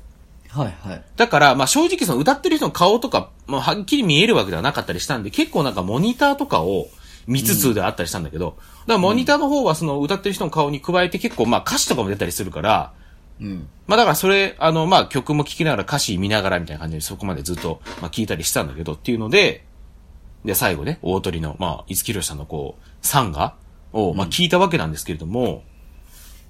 [0.49, 1.03] はいはい。
[1.15, 6.87] だから、まあ正直その歌ってる人の顔とか、まあはっきり見えるわけではなかったりしたんで、結構なんかモニターとかを
[7.27, 12.93] 見つつであったりしたんだけど、だからモニターの方はその歌ってる人の顔に加えて結構まあ歌詞とかも出たりするから、
[13.41, 13.67] うん。
[13.87, 19.65] まあだからそれ、あの、まあ曲も聴きながら歌詞見ながらみたいな感じでそこまでずっと、まあ聞いたりしたんだけどっていうので、
[20.45, 23.55] で、最後ね、大鳥の、まあ、五木ひろしさんのこう、サンガ
[23.93, 25.63] を、まあ聞いたわけなんですけれども、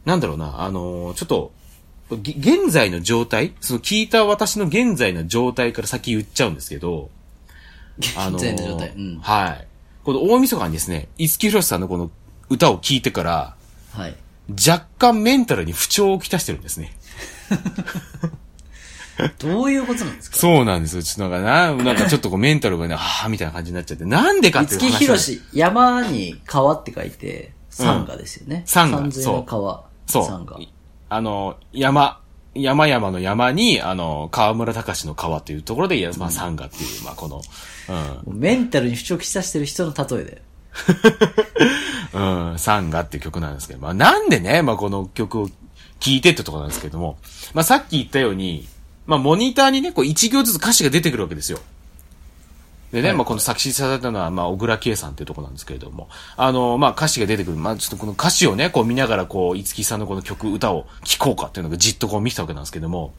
[0.05, 1.51] なんだろうな、あのーちょっと、
[2.17, 7.09] げ現在の状態その聞いた私の現在の状態から先言っちゃうんですけど、
[8.17, 9.67] あのー現在の状態うんはい。
[10.03, 12.09] この大晦日にですね、五木ひろしさんのこの
[12.49, 13.55] 歌を聞いてから、
[13.93, 14.15] はい。
[14.67, 16.95] 若干メンタルに不調をきたしてるんですね。
[19.39, 20.37] どういうことなんですか？
[20.37, 21.03] そうなんですよ。
[21.03, 24.05] ちょっとなんかな、なんかちょっとこうメンタルがね、はぁ、みたいな感じになっちゃって。
[24.05, 24.89] なんでかっていう話。
[24.89, 25.17] 五木ひろ。
[25.17, 28.63] し、山に川って書いて、サンガですよね。
[28.65, 29.83] サンガ山水の川。
[30.07, 30.25] そう。
[30.25, 30.57] サンガ。
[31.09, 32.19] あの、山、
[32.53, 37.43] 山々の山に、あの、河村隆の川っていうところで、いやまあ、サンガっていう、まあ、この、も
[38.27, 40.37] うメンタルに不調きさしてる人の例えだよ。
[42.13, 45.53] うん、うん、サンガっていう曲なんですけど、まあ、なんでね、まあ、この曲を聴
[46.17, 47.17] いてってところなんですけども、
[47.53, 48.67] まあ、さっき言ったように、
[49.05, 51.59] まあ、モニターにね、こう、一行ずつ歌詞が出てくるわけですよ。
[52.91, 57.57] でね、はいまあ、この作詞されたのは、まあ、小倉圭さんっていうところなんですけれども、あの、まあ、歌詞が出てくる。
[57.57, 63.13] まあ、ちょっとこの歌詞をね、こう見ながら、こう、五木さんのこの曲、歌を聴こうかっていうのがじっとこう見てたわけなんですけども、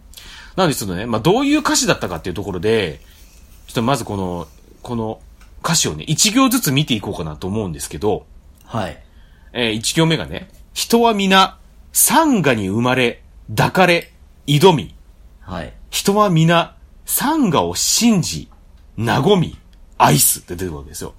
[0.56, 3.00] なのでちょっとね、まあ、どういう歌詞だったかっていうところで、
[3.66, 4.46] ちょっとまずこの、
[4.82, 5.20] この
[5.64, 8.26] 歌詞をね、一行ずつ見ていこうかなと思うんですけど、
[8.66, 9.02] はい。
[9.54, 11.58] えー一行目がね、人は皆、
[11.92, 14.12] 産ガに生まれ、抱かれ、
[14.46, 14.94] 挑み、
[15.40, 15.72] はい。
[15.90, 18.48] 人は皆、産ガを信じ、
[18.98, 19.58] 和み、
[20.02, 21.14] 愛すって出てくるわけですよ。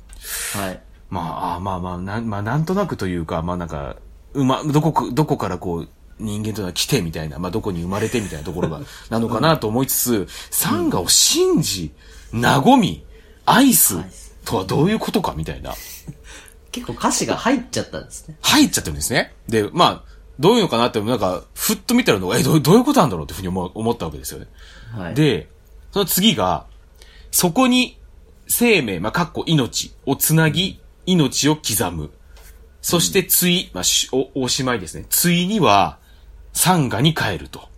[0.53, 0.81] はい。
[1.09, 3.97] まあ、まあまあ、なん、まあ、なんとなくというか、まあなんか、
[4.33, 11.91] うま、どこか、どこからこう、人間というのは来てみたいな、まあどこに生まれてみたいなところが、 なのかなと思いつつ、産ガを信じ、
[12.33, 13.05] 和み、
[13.45, 15.73] 愛す愛すとはどういうことかみたいな。
[16.71, 18.35] 結構歌詞が入っちゃったんですね。
[18.41, 19.33] 入っちゃってるんですね。
[19.47, 24.47] で、まあ、どういうのかなって、なんか、ふっと見たらの、え、どうどういうことなんだろうっていうふうに思ったわけですよね。
[24.97, 25.49] はい。、で、
[25.91, 26.65] その次が、
[27.29, 27.99] そこに
[28.47, 32.11] 生命、まあ、かっこ命をつなぎ、命を刻む。
[32.81, 35.05] そして、つい、まあ、しお、おしまいですね。
[35.09, 35.97] ついには、
[36.53, 37.69] 産ガに帰ると。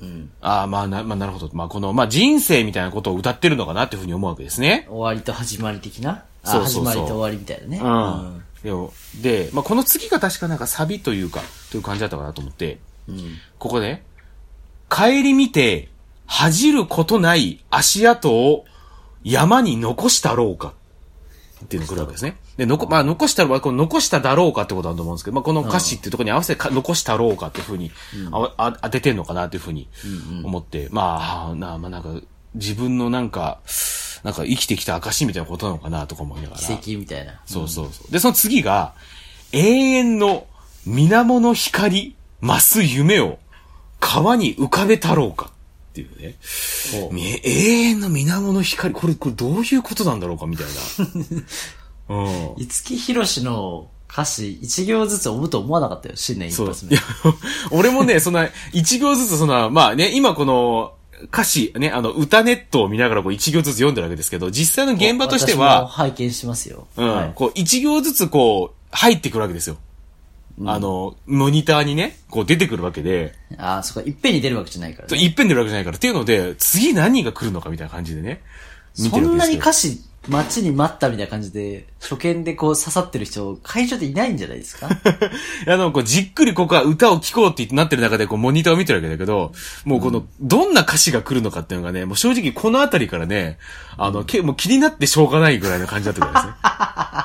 [0.00, 0.30] うん。
[0.40, 1.48] ああ、まあな、まあ、なるほど。
[1.54, 4.86] まあ、この、まあ、人生みたいなことを歌ってるのかなっていうふうに思うわけですね。
[4.88, 6.24] 終わりと始まり的な？
[6.44, 7.80] あそうそうそう始まりと終わりみたいなね。
[7.80, 8.42] うん。
[8.64, 13.18] でもで、まあ、この次が確かなんかサビというか、という感じだったかなと思って、うん。
[13.18, 13.38] うん。
[13.58, 14.02] ここで、
[14.90, 15.88] 帰り見て、
[16.26, 18.64] 恥じることない足跡を
[19.24, 20.74] 山に残したろうか。
[21.64, 22.36] っていうのが来るわけですね。
[22.56, 27.92] で、のこ、まあ、残したら、この残しただろうかってことだと思うんですけど、まあ、この歌詞っていうところに合わせてか残したろうかっていうふうに、
[28.32, 29.88] ああ当ててんのかなっていうふうに
[30.44, 32.08] 思って、まあ、あな、まあ、なんか、
[32.54, 33.60] 自分のなんか、
[34.24, 36.60] なんか生きてきた証みたいなことなのかなとか思いながら。
[36.60, 37.40] 奇跡みたいな。
[37.46, 38.12] そうそうそう。
[38.12, 38.94] で、その次が、
[39.52, 40.46] 永遠の
[40.84, 43.38] 水面の光、増す夢を
[44.00, 45.51] 川に浮かべたろうか
[45.92, 46.36] っていうね。
[47.44, 50.66] 永遠の水面の光、これ、これどういうことなんだろうかみたい
[52.08, 52.16] な。
[52.16, 52.54] うん。
[52.56, 56.68] 五木ひろしの歌詞一行ずつ追うと思わなかったよ、新年一そう。
[56.68, 56.96] 発目
[57.70, 66.86] 俺もね、そんな、一行ずつそんな、まあね、今この、歌詞、ね、あの、歌ネットを見ながらこう一行ずつ読んでるわけですけど、実際の現場としては、拝見しますよ。
[66.96, 69.76] うん、はい、こう一行ずつこう、入ってくるわけですよ。
[70.58, 73.34] うん、あの、モニターにね、こう出てくるわけで。
[73.56, 75.18] ああ、そこ、いっぺんに出るわけじゃないから、ね。
[75.18, 75.96] いっぺん出るわけじゃないから。
[75.96, 78.42] っていうので、次何が来るのかみたいな感じでね。
[78.94, 84.88] そんなに歌詞待ちに待ったみたいな感じで、初見でこう刺さってる人、会場でいないんじゃないですか？
[85.66, 89.52] あの、こう、じっくりここは歌を聴こうってなってる中で、こう、モニターを見てるわけだけど、
[89.84, 93.58] もうこの、どんな歌詞が来るのかっていうのがね、もう正直このあたりからね、
[93.96, 96.32] あの、け、もう気になってしょうがないぐらいの感じだったから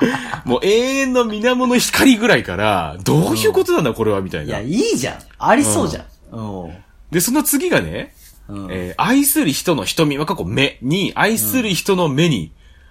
[0.00, 0.18] すね。
[0.44, 4.46] もう永遠の水面の光ぐらいから、どういうことなんだ、これは、みたいな。
[4.46, 5.18] いや、いいじゃん。
[5.38, 6.04] ありそうじゃん。
[6.36, 6.74] うん。
[7.12, 8.12] で、その次がね、
[8.48, 12.50] うん、えー、愛する人の瞳は過去目に、愛する人の目に、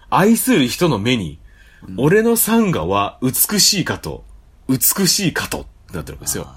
[0.10, 1.40] 愛する人の目に、
[1.88, 4.24] うん、俺のサンガは美しいかと、
[4.68, 6.48] 美しいかと、ってなってるわけですよ。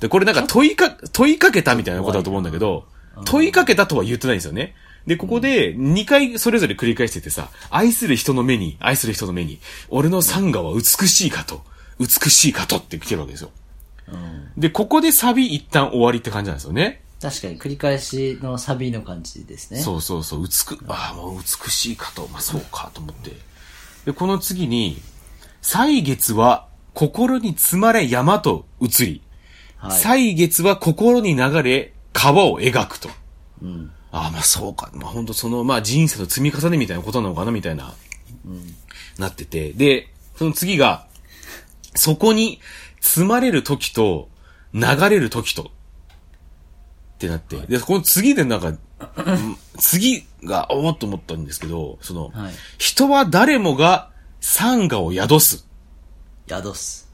[0.00, 2.86] で、これなんか問いか、問いかけたみたいなことだと思うんだけど、
[3.24, 4.74] 問いかけたとは言ってないんですよね。
[5.06, 11.62] で、ここで2回それぞれ繰り返しててさ、愛する人の目に、愛する人の目に、俺のサンガは美しいかと、
[11.98, 13.50] 美しいかとって来てるわけですよ。
[14.08, 17.02] うん、で、ここでサビ一旦終わりって感じなんですよね。
[17.20, 19.80] 確かに繰り返しのサビの感じですね。
[19.80, 23.32] そうそうそう、美く、ああ、もう美しいかと、まあそうかと思って。
[24.06, 25.00] で、この次に、
[25.60, 29.22] 歳月は心に積まれ山と移り、
[29.76, 33.10] はい、歳月は心に流れ川を描くと。
[33.62, 34.90] うん、ああ、まあそうか。
[34.94, 37.94] まあ本当その、まあ人生の積み重ねみたいなことなのかなみたいな、
[38.46, 38.74] うん、
[39.18, 39.74] なってて。
[39.74, 41.06] で、その次が、
[41.94, 42.60] そこに
[43.00, 44.30] 積まれる時と
[44.72, 44.80] 流
[45.10, 45.70] れる時と
[47.20, 48.72] ってなって、で、この次でなんか、
[49.78, 55.66] 次が、おおっと思ったんですけど、その、はい、人は誰もがサンを宿す。
[56.48, 57.10] 宿す。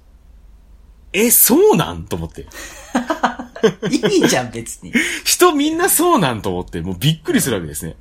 [1.13, 2.47] え、そうなんと思って。
[3.91, 4.93] いいじゃん、別に。
[5.25, 7.97] 人みんなそうなんと思って、もうびっくりするわけですね。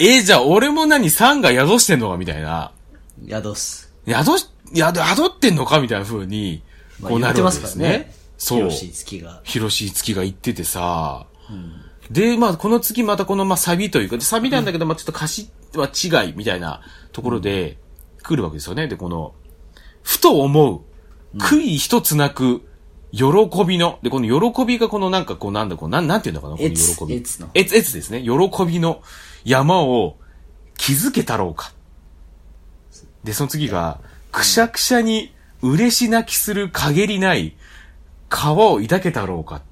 [0.00, 2.72] えじゃあ俺も何、サンが宿してんのかみたいな。
[3.28, 3.92] 宿す。
[4.08, 6.62] 宿し、宿、宿ってんのかみたいな風に、
[7.00, 7.88] こうなるわけですね。
[7.88, 8.58] ねそう。
[8.60, 9.40] 広し月が。
[9.44, 11.26] 広し月が言っててさ、
[12.10, 16.80] で、まあ、この次またこの、まあ、サビというか、サビなんだけど、まあ、ちょっと歌詞は違いみたいな
[17.12, 17.76] ところで、
[18.22, 18.88] 来るわけですよね。
[18.88, 19.34] で、この、
[20.02, 20.80] ふと思う、
[21.36, 22.62] 悔い一つなく、
[23.12, 23.24] 喜
[23.66, 27.14] びの、で、この喜びがこのなんかこうなんだこう、なん、なんていうのかなこの喜び。
[27.14, 27.50] えつの。
[27.54, 28.22] えつ、えつですね。
[28.22, 28.30] 喜
[28.66, 29.02] びの
[29.44, 30.16] 山を
[30.76, 31.72] 築けたろうか。
[33.24, 37.56] で、その次が、くしゃくしゃに嬉し泣きする陰りない
[38.28, 39.62] 川を抱けたろうか。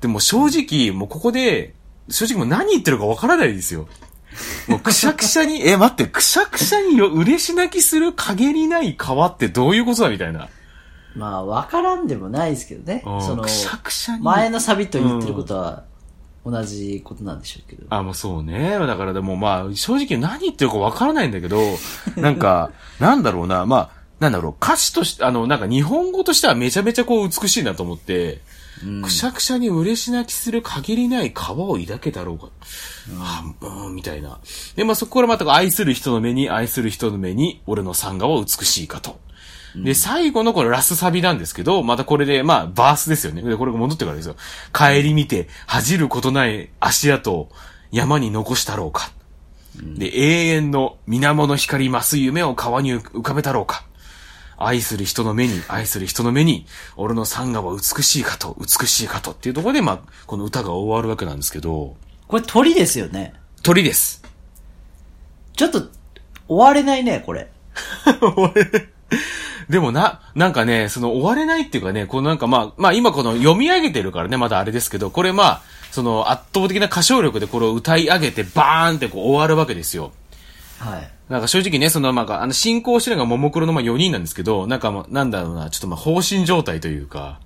[0.00, 1.74] でも正直、もうここで、
[2.08, 3.88] 正直もう何言ってるかわからないですよ。
[4.68, 10.48] もうくしゃくしゃに、 え、待って、くしゃくしゃによ、嬉し泣きする陰りない川ってどういうことだみたいな。
[11.16, 13.02] まあ、わからんでもないですけどね。
[13.04, 14.22] その、くしゃくしゃに。
[14.22, 15.84] 前のサビと言ってることは、
[16.46, 17.84] 同じことなんでしょうけど。
[17.90, 18.78] あ、もうそうね。
[18.78, 21.60] だからでもまあ、正直何言ってるかわからないんだけど、
[22.16, 28.40] なんか、 なんだろうな、まあ、なんだろう、歌詞として、あの、なんか日本語としてはめちゃめちゃこう美しいなと思って、
[29.02, 32.48] くしゃくしゃに嬉し泣きする限りない皮を抱けたろうか。
[33.10, 34.38] うん、あうん、みたいな。
[34.76, 39.18] で、まあ、そこからまた愛する人の目に、愛する人の目に、俺のサンガは美しいかと。
[39.76, 43.42] で、最後のこれラスサビなんですけど、またこれで、まあ、バースですよね。
[43.42, 44.36] で、これが戻ってからですよ。
[44.72, 47.50] 帰り見て、恥じることない足跡を
[47.90, 49.12] 山に残したろうか。
[49.76, 53.87] で、永遠の水面の光増す夢を川に浮かべたろうか。
[54.58, 56.66] 愛する人の目に、愛する人の目に、
[56.96, 61.96] 俺のサンガは美しいかと、美しいかとっていうところで、まあ、この歌が終わるわけなんですけど。
[62.26, 63.34] これ鳥ですよね。
[63.62, 64.22] 鳥です。
[65.56, 65.88] ちょっと、
[66.48, 67.48] 終われないね、これ。
[69.68, 80.12] でもな、なんかね、その終われないっていうかね、このなんかまあ、まあ今この読み上げてるからね、まだあれですけど、これまあ、その圧倒的な歌唱力でこれを歌い上げてバーンってこう終わるわけですよ。
[80.78, 81.10] はい。
[81.28, 87.40] なんか正直ね、その、まあ、あの、進行してるのがももクロのまあ4人なんですけど、なんかもう、なんだろうな、ちょっとまあ、放心状態というか、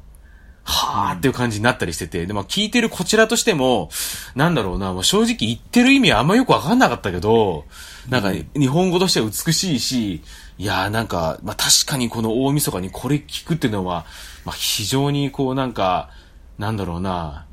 [0.64, 3.90] はーっていう感じになったりしてて、で、まあ、聞いてるこちらとしても、
[4.36, 7.64] なんだろうな、もう正直言ってる意味あんまよくわかんなかったけど、
[8.08, 10.22] なんか、日本語としては美しいし、
[10.58, 14.06] いやーなんか、まあ、確かにこの大晦日にこれ聞くっていうのは、
[14.44, 16.10] まあ、非常にこうなんか、
[16.58, 17.46] なんだろうな、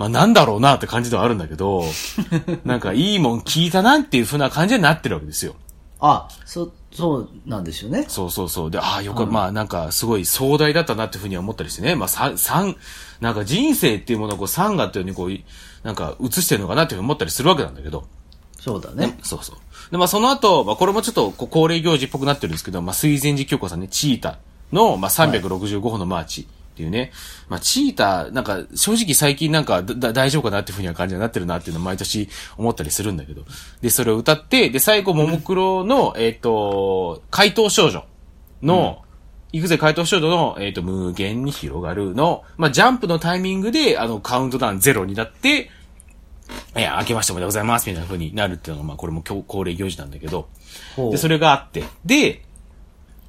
[0.00, 1.84] まあなんだろうなって感じではあるんだけど、
[2.64, 5.56] なんかいいもん聞いたなっていう風な感じになってるわけですよ。
[6.00, 8.06] あ、そ、そうなんですよね。
[8.08, 8.70] そうそうそう。
[8.70, 11.96] で、ああ、よく、うん、まあなんかすごい壮大だったなっていうふうに思ったりしてね。
[11.96, 12.76] まあ三、三、
[13.20, 18.06] なんか人生っていうものをこう三がっていうふうにこう、なんか映してるのかなっていうふうに思ったりするわけなんだけど。
[18.58, 19.18] そうだね。
[19.22, 19.56] そうそう。
[19.90, 24.38] で、まあその後、まあこれもちょっとこう恒例行事っぽくなってるんですけど、まあ水前寺京子さんね、チータ
[24.72, 26.48] の、まあ365歩のマーチ。
[26.80, 27.12] っていうね。
[27.48, 33.44] まあ、チーター、なんか、正直最近なんか大丈夫かなっていうふうには感じになってるなっていうのを毎年思ったりするんだけど。
[33.82, 38.04] で、それを歌って、で、最後、ももクロの、えっ、ー、と、怪盗少女
[38.62, 39.02] の、
[39.52, 45.70] うん、行くぜ怪盗少女の、えっ、ー、と、無限に広がるの、まあ、ジャンプのタイミングで、あの、カウントダウンゼロになって、
[46.76, 50.48] いや、明けましておめでとうございます、みたいな風になるっていうのが、まあ、これも恒例行事なんだけど、
[50.96, 52.42] で、それがあって、で、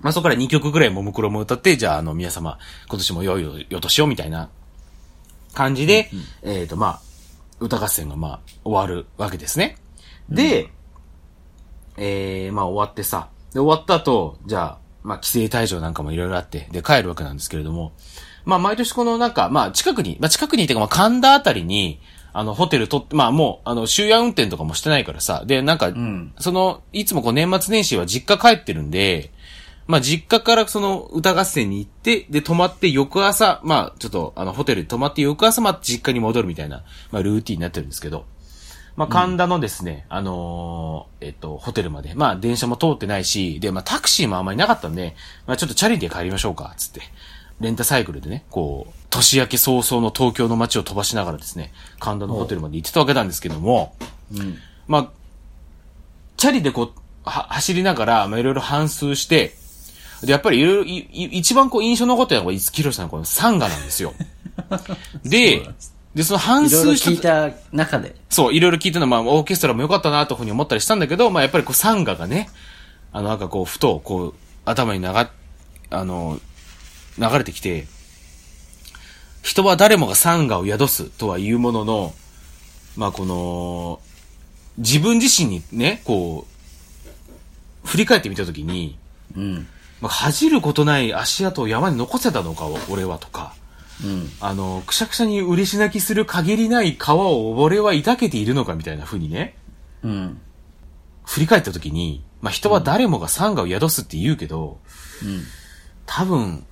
[0.02, 2.58] まあ、そこから2曲ぐらいももクロも歌って、じゃあ、あの、皆様、
[2.90, 4.50] 今年も良いよとしよう、みたいな
[5.54, 6.10] 感じで、
[6.44, 7.02] うんうん、えっ、ー、と、まあ、
[7.60, 9.78] 歌合戦が、まあ、終わるわけですね。
[10.30, 10.70] で、うん、
[11.98, 17.94] えー、まあ、終わってさ、で、終わった後、じゃあ、まあ、規制退場なんかもいろいろあって、で、帰るわけなんですけれども、
[18.44, 22.00] まあ、毎年このなんか、まあ、近くに、まあ、近くにっていうか、まあ、神田あたりに、
[22.34, 29.32] あの、ホテルとって、まあもう、あの、終夜運転とかもしてないからさ、で、なんか、うん、その、いつもこう年末年始は実家帰ってるんで、
[29.88, 38.26] まあ実家からその歌合戦に行って、で、泊まって翌朝、まあちょっと、あの、ホテルに泊まって翌朝ま実家に戻るみたいな、まあルーティンになってるんですけど、
[38.96, 45.16] まあ神田のですね、うん、あのー、えっと、ホテルまで、まあ電車も通ってないし、で、まあタクシーもあんまりなかったんで、
[45.48, 47.02] まあちょっとチャリで帰りましょうか、つって。
[47.62, 53.96] レンタサイクルでね、こう、年明け早々の東京の街を飛ばしながらですね、神田のホテルまで行ってたわけなんですけども、
[54.36, 55.10] うん、まあ、
[56.38, 59.56] チャリでこう、は、走りながら、まあ、いろいろ反数して、
[60.24, 64.14] で、やっぱりいろいろ、一番こう印象残ってるのが、五木ひろしさんのこのサンガなんですよ。
[65.24, 65.68] で、
[66.14, 68.16] で、その半数聞いた中で。
[68.30, 72.50] そう、いろいろ聞いたのは、まあ、オーケストラも良かったな、というふうに思ったりしたんだけど、まあ、やっぱりこう、サンガがね、
[73.14, 74.34] あの、なんかこう、ふと、こう、
[74.66, 76.40] 頭に流、あの、
[77.18, 77.88] 流れてきて、
[79.42, 82.14] 人は誰もがサンガを宿すとは言うものの、
[82.96, 84.00] まあこの、
[84.78, 86.46] 自分自身にね、こ
[87.84, 88.98] う、振り返ってみたときに、
[89.36, 89.68] うん。
[90.02, 93.54] まあ、恥じることない足跡を山に残せたのか、俺はとか。
[94.04, 94.30] うん。
[94.42, 99.56] あの、くしゃくしゃに嬉し泣きする限りない川を俺は抱けているのかみたいな風にね。
[100.04, 100.42] うん。
[101.24, 104.80] 振り返ったときに、まあ、人は誰もがサンガを宿すって言うけど、
[105.24, 105.44] うん。
[106.08, 106.66] 多分、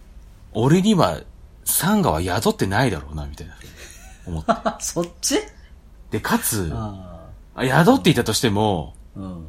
[0.54, 1.22] 俺には
[1.66, 3.54] サンガは宿ってないだろうな、みたいな。
[4.26, 4.52] 思って。
[4.84, 5.40] そっち？
[6.10, 6.74] で、かつ、
[7.62, 9.46] 宿っていたとしても、うん、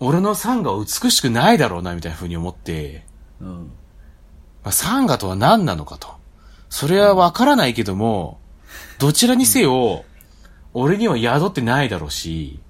[0.00, 3.04] 俺のサンガは美しくないだろうな、みたいな風に思って、
[3.40, 3.48] うん、
[4.62, 6.08] まあ、サンガとは何なのかと。
[6.70, 8.38] それはわからないけども、
[8.98, 10.04] どちらにせよ、
[10.74, 12.60] 俺には宿ってないだろうし、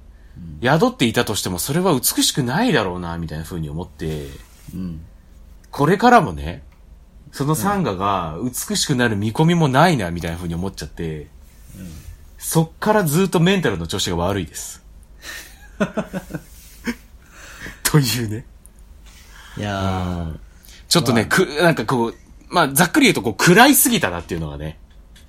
[0.62, 4.26] 宿っていたとしてもそれは美しくないだろうな、みたいな風に思って、
[4.74, 5.04] うん、
[5.70, 6.62] これからもね、
[7.32, 11.28] そのサンガが美しくなる見込みもないな、みたいな風に思っちゃって、
[11.76, 11.90] うん、
[12.38, 14.82] そっからずっとメンタルの調子が悪いです。
[17.90, 18.46] というね。
[19.56, 20.36] いやー。
[20.88, 22.14] ちょっとね、まあ、く、なんかこう、
[22.48, 24.78] まあ、ざっくり言うとこう、暗いすぎたなっていうのがね。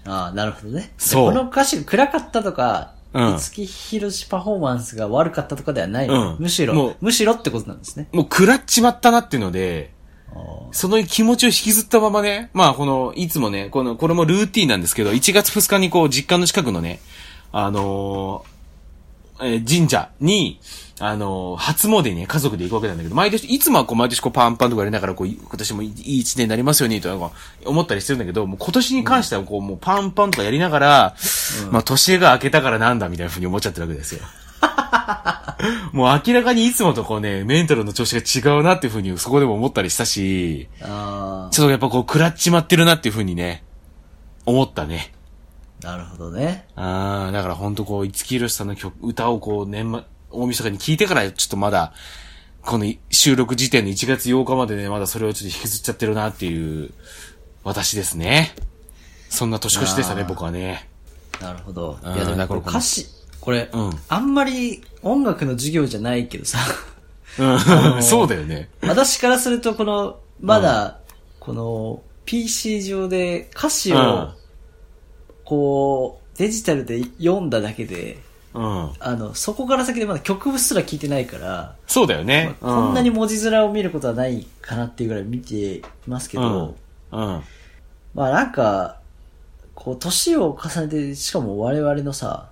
[0.06, 0.93] ああ、なるほどね。
[0.98, 1.32] そう。
[1.32, 3.34] この歌詞が暗かったとか、うん。
[3.34, 8.08] 五木ひろしパフォーマンスが悪かったとかではない、うん、むしろ、むしろってことなんですね。
[8.12, 9.91] もう食らっちまったなっていうので、
[10.72, 17.00] その気持ちを引きずったままね、まあこの、いつもね、この、これもルーティンなんですけど、1月2日にこう、実家の近くのね、
[17.52, 20.60] あのー、えー、神社に、
[21.01, 27.31] あのー、初詣にね、家族で行くわけなんだけど、毎年、いつもはこう、毎年こう、パンパンとかやりながら、こう、今年もいい一年になりますように、とか
[27.65, 31.15] 思ったりしてるんだけど、もう今年に関してはこう、もうパンパンとかやりながら、
[31.65, 34.21] うん、まあ年が明けたからなんだ、みたいな風に思っちゃってるわけですよ。
[35.93, 43.63] もう明らかにいつもとこうね、メンタルの調子が違うなっていうふうにそこでも思ったりしたし、ちょっとやっぱこう食らっちまってるなっていうふうにね、
[44.45, 45.13] 思ったね。
[45.81, 46.65] なるほどね。
[46.75, 51.93] ああ、だからほんとこう、五木ひろしさんの曲、歌をこう、年末、大晦日に聞いてからちょっとまだ、
[52.61, 56.91] この収録時点の1月8日までね、まだそれをちょっと引きずっちゃってるなっていう、
[57.63, 58.55] 私ですね。
[59.29, 60.87] そんな年越しでしたね、僕はね。
[61.41, 61.99] なるほど。
[62.03, 63.07] いや、でもこれ歌詞、
[63.39, 66.59] これ、うん、あんまり音楽の授業じゃないけどさ。
[67.37, 68.69] うん、 そうだよね。
[68.81, 70.99] 私からすると、この、まだ、
[71.39, 74.33] この、PC 上で歌詞を、
[75.43, 78.19] こう、デジタルで読んだだけで、
[78.53, 86.76] うん、あの、そこから先でまだ曲すら聞いてないから、そうだよね、まあ、こんなに文字面を見ることはないかなっていうぐらい見ていますけど、
[87.11, 87.43] うん、うん、
[88.15, 88.99] まあなんか、
[89.76, 92.49] こう、年を重ねて、しかも我々のさ、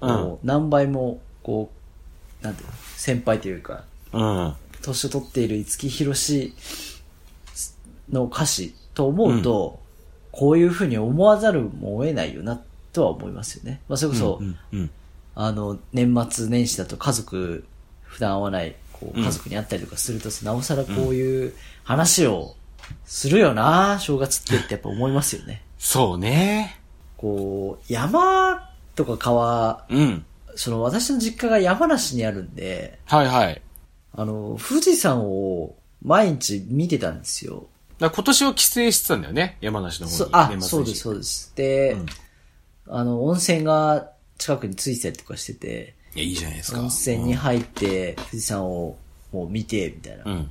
[0.00, 1.70] こう、何倍も、こ
[2.40, 4.54] う、なんていうの、先輩というか、うん。
[4.82, 6.54] 年を取っている五木ひろし
[8.10, 9.80] の歌詞と思うと、
[10.32, 12.62] うん、こういうふうに思わざるも得ないよな、
[12.92, 13.80] とは思いますよね。
[13.88, 14.90] まあ、それこそ、うんうんうん、
[15.40, 17.64] あの、年末年始だと家族、
[18.02, 22.56] 普段会わない、こう、家族に会ったりとかすると、なおさらこういう話を
[23.04, 25.62] するよな、正月ってってやっぱ思いますよね。
[25.78, 26.80] そうね。
[27.16, 30.24] こう、山とか川、うん。
[30.56, 33.62] その私の実家が山梨にあるんで、はいはい。
[34.16, 37.68] あの、富士山を毎日見てたんですよ。
[38.00, 39.56] 今年は帰省してたんだよね。
[39.60, 40.18] 山梨の方に。
[40.18, 41.52] そあ、そうです、そうです。
[41.54, 42.06] で、うん
[42.90, 46.80] あの、温泉が近くについてたりとかしてて、いや、いいじゃないですか。
[46.80, 48.96] 温泉に入って富士山を
[49.32, 50.24] もう見て、みたいな。
[50.24, 50.34] うん。
[50.34, 50.42] ま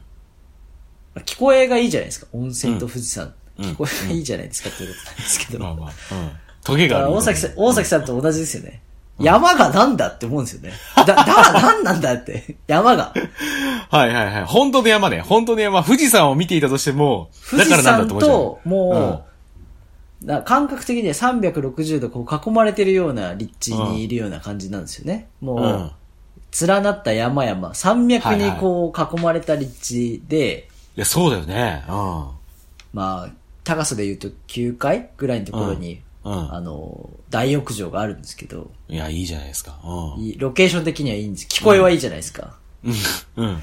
[1.15, 2.27] あ聞こえがいいじゃないですか。
[2.33, 3.25] 温泉と富士山。
[3.25, 5.63] うん聞こえがいいじゃないですかってことなんですけど。
[5.63, 5.89] まあまあ。
[5.89, 6.31] うん。
[6.63, 7.07] トゲだがある。
[7.07, 8.81] から大崎さん、大崎さんと同じですよね。
[9.19, 10.73] 山がなんだって思うんですよね。
[10.95, 12.57] だ、だなんなんだって。
[12.67, 13.13] 山が。
[13.89, 14.43] はいはいはい。
[14.45, 15.21] 本当の山ね。
[15.21, 15.83] 本当の山。
[15.83, 19.26] 富士山を見ていたとしても、富士山と、もう、
[20.21, 25.27] な感覚的には360度こう囲まれてるような立地にいるような感じなんですよね。
[25.41, 25.91] もう、うん。
[26.67, 31.83] 連なった山々、山脈にはいはいこう囲まれた立地で、いや、そうだよね。
[31.87, 32.27] うん。
[32.93, 33.29] まあ、
[33.63, 36.53] 高さで言うと9階ぐらいのところに、うん。
[36.53, 39.79] あの、大浴場があるんですけど、いや、いいじゃないですか。
[39.83, 40.23] うん。
[40.23, 41.47] いいロケーション的にはいいんです。
[41.47, 42.55] 聞こえはいいじゃないですか。
[42.83, 42.93] うん。
[43.35, 43.61] うん。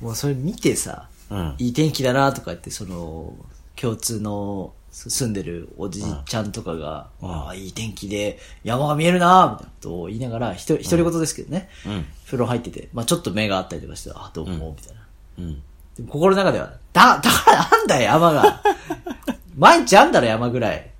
[0.00, 1.54] もうそれ見てさ、うん。
[1.58, 3.34] いい天気だなとか言って、その、
[3.76, 12.06] 共通の住んでるおじいちゃんとかが、うんああ、いい天気で山が見えるなみたいなことを言いながら、ひと独り言ですけどね、うん。
[12.26, 15.00] 風呂入ってて、まあちょっと目があったりとかして、あ、どうも、みたいな。
[15.38, 15.62] うん。
[15.96, 18.62] でも心の中では、だ、 だからなんだよ、山が。
[19.56, 20.90] 毎日あんだろ、山ぐらい。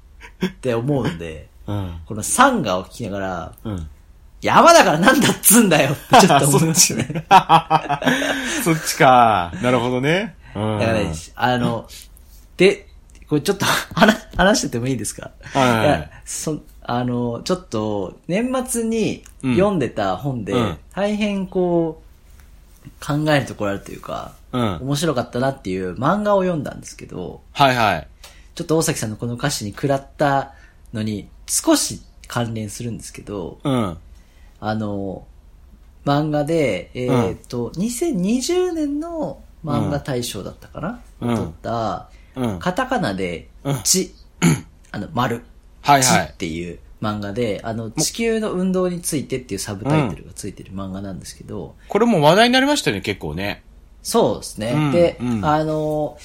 [0.47, 2.01] って思うんで、うん。
[2.07, 3.89] このサンガを聞きながら、うん。
[4.41, 6.75] 山だからなんだっつんだよってちょっと思いね。
[8.63, 9.53] そっちか。
[9.63, 10.37] なるほどね。
[10.55, 10.79] うん。
[10.79, 11.89] だからね、あの、
[12.57, 12.88] で、
[13.29, 13.65] これちょっと
[13.95, 15.31] 話、話しててもいいですか？
[15.53, 19.55] はいや、そ、あの、ちょっと、年末にうん。
[19.57, 20.79] 読んでた本で、うん。
[20.95, 24.77] 大変こう、考えるところあるというか、うん。
[24.83, 28.09] 面白かったなっていう漫画を読んだんですけど、はいはい。
[28.55, 30.55] ちょっと大崎さんのこの歌詞に食らった
[30.95, 33.97] のに少し関連するんですけど、うん。
[34.61, 35.27] あの、
[36.07, 41.37] 漫画で、えーっと、2020年の漫画大賞だったかな、うん。
[41.37, 42.09] 撮った、
[42.39, 42.59] うん。
[42.59, 44.15] カタカナでうん、ち、
[44.91, 45.43] あの、丸、ち
[45.83, 46.29] はいはい。
[46.29, 53.63] っていう漫画で、あの、地球の運動についてっていうサブタイトルがついてる漫画なんですけど、これも話題になりましたよね、結構ね。
[54.03, 54.73] そうですね。
[54.75, 55.45] うんで、うん。
[55.45, 56.19] あの、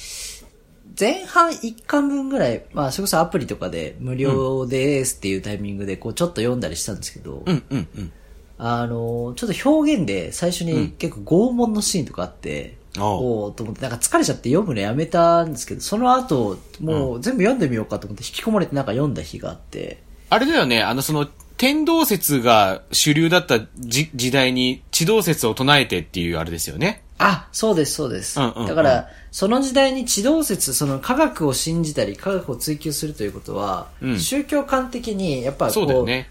[0.98, 8.12] 前半1巻分ぐらい、まあ、それこそアプリとかで無料ですっていうタイミングで、こう、ちょっと読んだりしたんですけど、うん、うん、うん。
[8.58, 27.04] あの、ちょっと表現で最初に結構拷問のシーンとかあって、おと思って、なんか疲れちゃって読むのやめたんですけど、その後、もう全部読んでみようかと思って引き込まれてなんか読んだ日があって、あれだよね、あの、その、天動説が主流だったじ時代に地動説を唱えてっていうあれですよね。
[27.18, 28.40] あ、そうです、そうです。
[28.40, 36.28] うんうんうんだから、その時代に地動説、その科学を信じたり、科学を追求するということは、うん宗教観的に、やっぱこそうだよね。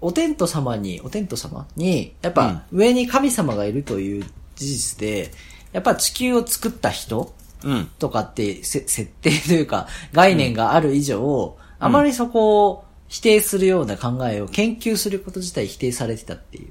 [0.00, 4.24] お天道様に、お天道様に、やっぱ上に神様がいるという
[4.54, 5.30] 事実で、
[5.76, 7.90] やっぱ地球を作った人うん。
[7.98, 16.68] とかってせ設定というか概念がある以上、あまりそこを否定するような考えを研究すること自体否定されてたっていう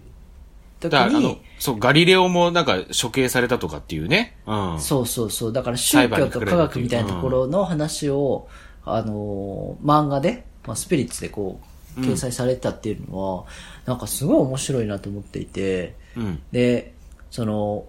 [0.79, 4.37] 時だから、あのに、、そう、ガリレオもなんか処刑されたとかっていうね。
[4.47, 4.79] うん。
[4.79, 5.53] そうそうそう。
[5.53, 8.47] だから宗教と科学みたいなところの話を、
[8.83, 11.59] あのー漫画で、まあ、スピリッツでこ
[11.97, 13.45] う、掲載されてたっていうのは、
[13.85, 16.41] なんかすごい面白いなと思っていて、うん。
[16.51, 16.93] で、
[17.31, 17.85] その、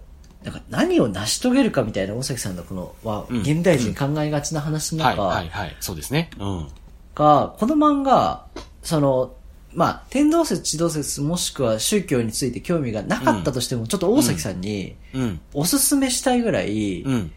[0.47, 5.77] なんか何を成し遂げるかみたいな大崎さんのこの、は、うん現代人考えがちな話のはい、中はい、はい。
[5.81, 6.29] そうですね。
[6.39, 6.67] うん。
[7.13, 8.45] が、この漫画、
[8.81, 9.33] その、
[9.73, 15.41] まあ、天動説、地動説、もしくは宗教について興味がなかったとしても、ちょっと大崎さんにうん。
[15.53, 17.31] おすすめしたいぐらい、うん。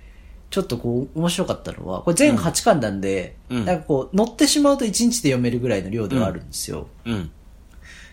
[0.51, 6.87] ちょっとこう、面白かったのは、これ全8巻なんで、うんなんかこう、乗ってしまうと1日で読めるぐらいの量ではあるんですよ。
[7.05, 7.33] うん。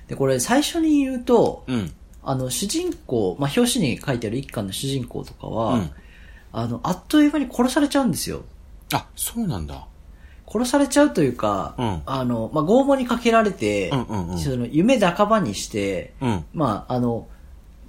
[0.07, 1.93] で、これ最初に言うと、うん。
[2.29, 5.91] あの、主人公、まあ、表紙に書いてある1巻の主人公とかは、うん
[6.51, 8.43] あの、あっという間に殺されちゃうんですよ。
[8.93, 9.87] あ、そうなんだ。
[10.45, 16.45] 殺されちゃうというか、うんあの、まあ、拷問にかけられて、うんうんうんその夢半ばにして、うん。
[16.53, 17.27] まあ、あの、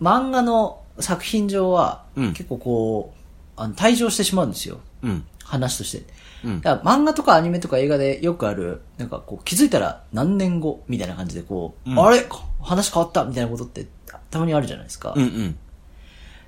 [0.01, 3.19] 漫画の作品上は、うん結構こう、
[3.57, 4.79] あの、退場してしまうんですよ。
[5.03, 5.25] うん。
[5.43, 6.05] 話として。
[6.45, 6.61] うん。
[6.61, 12.27] だから漫画とかアニメとか映画でよくある、なんかこう気づいたら何年後みたいな感じでこう、うんあれ？
[12.61, 13.87] 話変わったみたいなことって
[14.31, 15.15] たまにあるじゃないですか。
[15.17, 15.23] うん。
[15.23, 15.59] うん。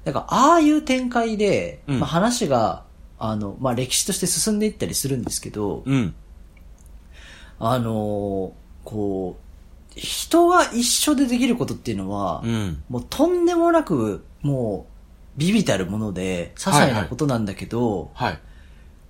[0.05, 2.85] だからああいう展開で、うんまあ、話が、
[3.19, 6.15] あの、まあ、歴史として進んでいったりするんですけど、うん。
[7.59, 8.51] あのー
[8.83, 12.83] こう、人が一緒でできることっていうのは、うん。
[12.89, 14.87] もうとんでもなく、も
[15.37, 18.41] う、ビビたるもので、些細なことなんだけど、はい。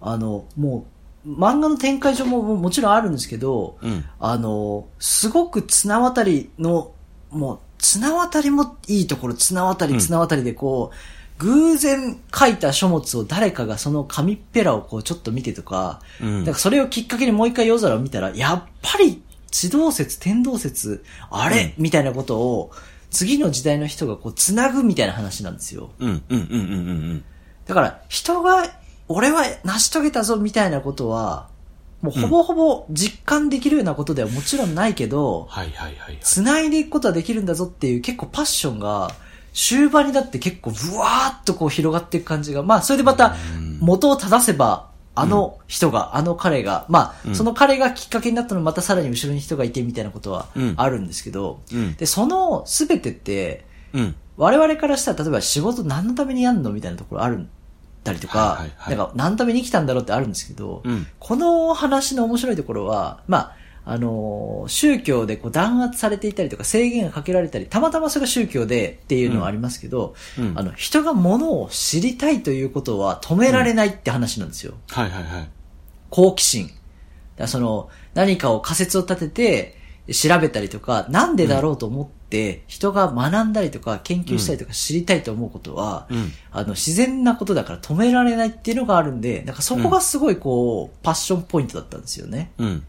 [0.00, 0.86] あの、も
[1.26, 4.04] う、漫画の展開上もももちろんあるんですけど、うん。
[4.18, 6.92] あの、すごく綱渡りの、
[7.30, 10.96] もう、綱渡りもいいところ、綱渡り、うん綱渡りでこう、
[11.40, 22.70] 偶然書いた書物を誰かがその紙っぺらをこうちょっと見てとか、うんだからそれをきっかけにもう一回夜空を見たら、やっぱり地動説、天動説、あれ、みたいなことを、
[23.10, 25.90] 次の時代の人がこう繋ぐみたいな話なんですよ。
[25.98, 26.08] うん。
[26.08, 26.22] うん。
[26.28, 26.36] うん。
[26.36, 26.48] うん。
[26.48, 27.24] うん。
[27.66, 28.66] だから、人が、
[29.12, 31.48] 俺は成し遂げたぞみたいなことは、
[32.00, 36.18] もうほぼほぼ実感できるようなことではもちろんないけど、はいはいはいはい。
[36.20, 39.10] 繋いでいくことはできるんだぞっていう結構パッションが、
[39.52, 43.34] 終盤になって結構ブワーっとこう広がっていく感じが、まあそれでまた
[43.80, 51.96] 元を正せば、あの人が、あの彼が、まあ、うんその彼がきっかけになったのまたさらに後ろに人がいてみたいなことはうんあるんですけど、うん。
[51.96, 54.14] で、その全てって、うん。
[54.36, 57.48] 我々からしたら例えば仕事何のためにやんのみたいなところある
[58.02, 61.06] たりとか、はいはいはいなんか何のために生きたんだろうってあるんですけど、うん。
[61.18, 74.74] この話の面白いところは、まあ、あのー宗教でこう弾圧されていたりとか制限がかけられたり、たまたまそれが宗教でっていうのはありますけど、うんあの、人が物を知りたいということは止められないって話なんですよ。
[74.88, 75.50] はいはいはい。
[76.10, 76.70] 好奇心。
[77.46, 79.79] その、何かを仮説を立てて、
[80.12, 86.32] 調べたりとか、なんでだろうと思って、人が学んだりとか、研究したりとか知りたいと思うことは、うん。
[86.50, 92.50] あの、自然なことだから止められないっていうのがあるんで、なんかそこがすごいこう、パッションポイントだったんですよね。
[92.58, 92.84] うん。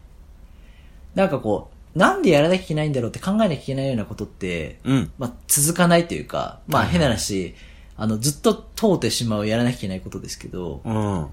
[1.14, 5.12] なんかこう、なんでやらなきゃいけないんだろうって考えなきゃいけないようなことって、うん。
[5.18, 7.54] まあ、続かないというか、まあ変な話、
[7.96, 11.26] あの、ずっと通ってしまうやらなきゃいけないことですけど、うん。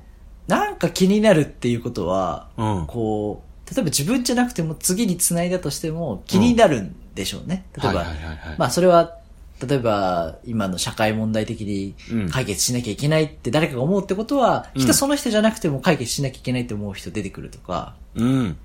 [0.47, 2.85] なんか気になるっていうことは、うん。
[2.87, 7.65] こう、例えば自分じゃなくても次に繋いだとしても気になるんでしょうね。
[7.77, 8.05] 例えば。
[8.57, 9.17] まあそれは、
[9.65, 18.57] 例えば今の社会問題的にうん解決しなきゃいけないって誰かが思うってことは、うん人その人じゃなくても解決しなきゃいけないって思う人出てくるとか、うん。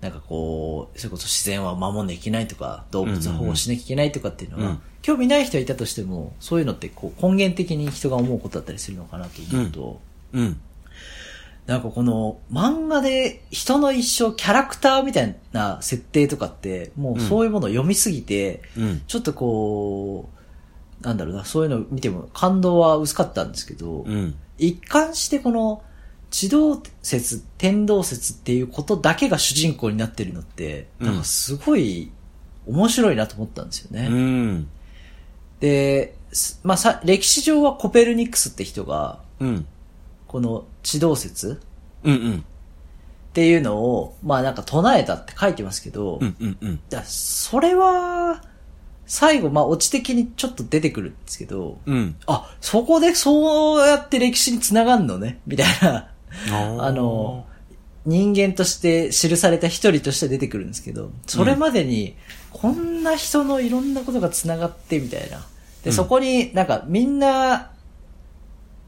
[0.00, 10.00] なんかこう、それこそ自然は守んなきゃいけないとか、動物保護しなきゃいけないとかっていうのは、うん興味ない人はいたとしても、そういうのってこう根源的に人が思うことだったりするのかなと思うと、
[10.32, 10.60] うん。
[11.66, 19.02] なんかこの漫画で人の一生キャラクターみたいな設定とかって、もうそういうものを読みすぎて、うん。
[19.06, 20.28] ちょっとこ
[21.00, 24.34] う、なんだろうな、そういうのを見ても感動は薄かったんですけど、うん。
[24.58, 25.82] 一貫してこの
[26.30, 32.10] 地動説、天動説っていうことだけが主人公になってるのって、うんなんかすごい
[32.66, 34.08] 面白いなと思ったんですよね。
[34.10, 34.68] うん。
[35.60, 39.66] で、すまあさ、歴史上はコペルニクスって人が、うん。
[40.34, 41.60] この地動説
[42.02, 42.12] うん。
[42.12, 42.38] うん。
[42.38, 42.42] っ
[43.34, 46.36] ていうのを、まあなんか唱えたって書いてますけど、うん。
[46.40, 46.58] うん。
[46.60, 46.80] うん。
[46.90, 48.42] だそれは、
[49.06, 52.16] 最後、まあ、オチ的にちょっと出てくるんですけど、うん。
[52.26, 56.10] あ、そこでそうやって歴史に繋がんのねみたいな、
[56.50, 57.46] あの、
[58.04, 62.16] 人間として記された一人として出てくるんですけど、それまでに、
[62.50, 65.46] こんな人のいろんなことが繋がってみたいな。
[65.84, 67.70] で、うんそこになんかみんな、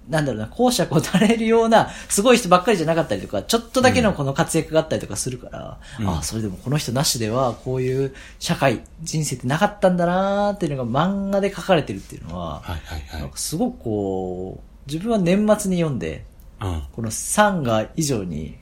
[0.08, 13.36] なんだろうな、公爵を垂れるような、すごい人ばっかりじゃなかったりとか、ちょっとだけのこの活躍があったりとかするから、うんああ、それでもこの人なしでは、こういう社会、人生ってなかったんだなーっていうのが漫画で書かれてるっていうのは、はいはいはいなんか。
[13.36, 16.24] すごくこう、自分は年末に読んで、
[16.60, 16.82] うん。
[16.92, 18.56] この3が以上に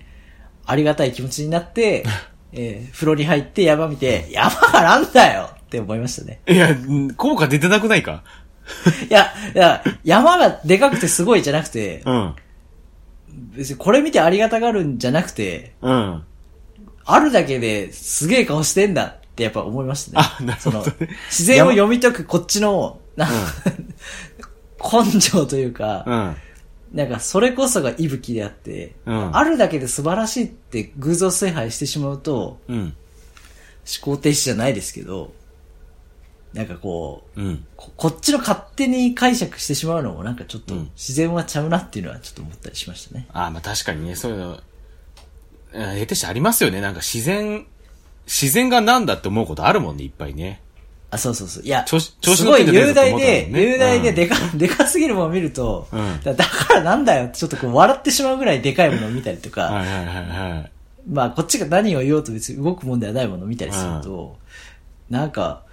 [0.67, 2.05] ありがたい気持ちになって、
[2.53, 6.41] えー風呂に入って山見て、山がなんだよって思いましたね。
[6.49, 8.23] いや、うん効果出てなくないか？
[9.09, 12.35] いや、いや、山がでかくてすごいじゃなくて、うん。
[13.57, 16.23] 別にこれ見てありがたがるんじゃなくて、うん。
[17.05, 20.27] あるだけですげえ顔してんだってやっぱ思いましたね。
[20.41, 23.29] あなるほどねその、自然を読み解くこっちの、な
[24.79, 26.37] 根性というか、うん。
[26.95, 32.77] なんかそれこそが息吹であって、うんあるだけで素晴らしいって偶像崇拝してしまうと、うん。
[32.79, 32.95] 思
[34.01, 35.33] 考停止じゃないですけど、
[36.55, 37.67] なんかこう、うん。
[37.77, 43.27] ここっちの勝手に解釈してしまうのもなんかちょっとうん自然はちゃうなっていうのはちょっと思ったりしましたね。
[43.33, 44.61] ああ、まあ確かにね、そういうの、うん
[45.75, 46.81] 得てしてありますよね。
[46.81, 47.67] なんか自然、
[48.27, 50.63] 自然がなんだって思うことあるもんね、いっぱいね。
[51.11, 51.65] あ、そうそうそう。
[51.65, 60.17] いや、調子調子すごい乗ってんじゃねえ雄大で、雄大でうんでか、でかすぎるものを見ると、うんだだからなんだよってちょっとこう笑ってしまうぐらいでかいものを見たりとか、はいはいはい
[60.53, 60.71] はい。
[61.11, 64.39] まあこっちが何を言おうと別に動くもんではないものを見たりすると、
[65.11, 65.64] なんか、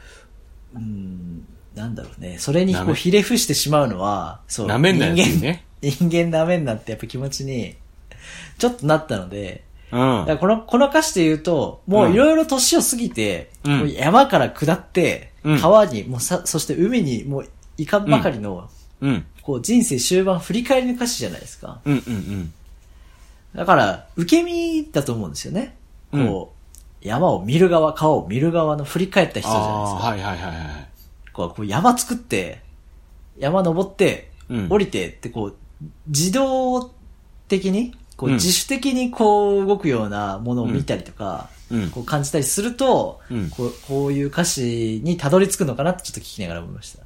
[0.76, 1.46] うん、
[1.76, 2.38] なんだろうね。
[2.40, 4.68] それにこうひれ伏してしまうのは、そう。
[4.68, 5.24] なめんなよね。
[5.24, 5.60] 人間、
[6.10, 7.76] 人間なめんなってやっぱ気持ちに、
[8.58, 18.70] ちょっとなったので、うんこの、この歌詞で言うと、もういろいろ年を過ぎて、うん山から下って、うん川に、もうさ、そして海に、もう、いかんばかりの、
[19.02, 19.26] うん。
[19.42, 21.82] こう、人生終盤振り返りの歌詞じゃないですか。
[21.84, 22.54] うんうんうん。
[23.56, 25.76] だから、受け身だと思うんですよね。
[26.12, 26.61] こう、
[27.02, 30.08] 山を見る側、川を見る側の振り返った人じゃないですか。
[30.10, 30.88] はいはいはいはい。
[31.34, 32.62] こう山作って、
[33.38, 35.56] 山登って、うん降りてってこう、
[36.08, 36.92] 自動
[37.48, 47.04] 的に、こううん自主的にこう動くようなものを見たりとか、うんこう感じたりすると、うんこうこういう歌詞にたどり着くのかなってちょっと聞きながら思いました。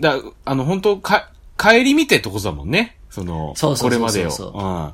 [0.00, 2.96] だあの、本当か、帰り見てってことだもんね。
[3.10, 4.92] その、そうそうそうそうこれまでを。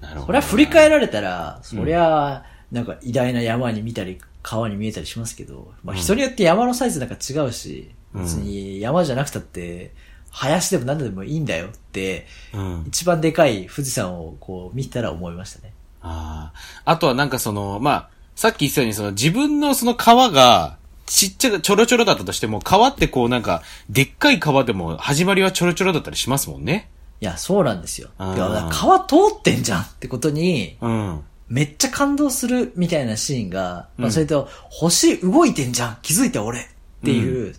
[0.00, 0.06] うん。
[0.06, 0.26] なるほど。
[0.26, 9.92] これは振り返られたら、そりゃ、なんか偉大な山に見たり、川に見えたりしますけど、まあ人によって山のサイズなんか違うし、うん別に山じゃなくたって、
[10.30, 12.84] 林でも何でもいいんだよって、うん。
[12.88, 15.72] 一番でかい富士山をこう見たら思いましたね。
[16.02, 16.52] あ
[16.84, 16.90] あ。
[16.92, 26.88] あとはなんかその、まあ、さっき言ってたようにその自分のその川が、ちっちゃく、ちょろちょろだったとしても、川ってこうなんか、でっかい川でも始まりはちょろちょろだったりしますもんね。
[27.20, 28.10] いや、そうなんですよ。
[28.18, 31.24] 川通ってんじゃんってことに、うん。
[31.50, 35.98] めっちゃ感動するみたいなシーンが、まあうんそれと、星動いてんじゃん。
[36.00, 36.60] 気づいた俺。
[36.60, 36.64] っ
[37.04, 37.54] ていう、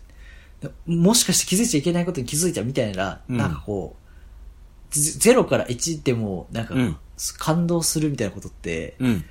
[0.87, 3.37] もしかして気づいちゃいけないことに気づいたみたいな、うん。
[3.37, 6.97] なんかこう、ゼ0から1でも、なんかうん、
[7.37, 9.25] 感動するみたいなことって、うん。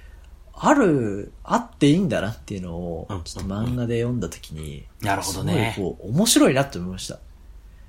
[0.52, 5.72] ある、あっていいんだなっていうのをうん、ちょっと漫画で読んだ時に、なるほどね。
[5.74, 7.18] すごいこう、面白いなって思いました。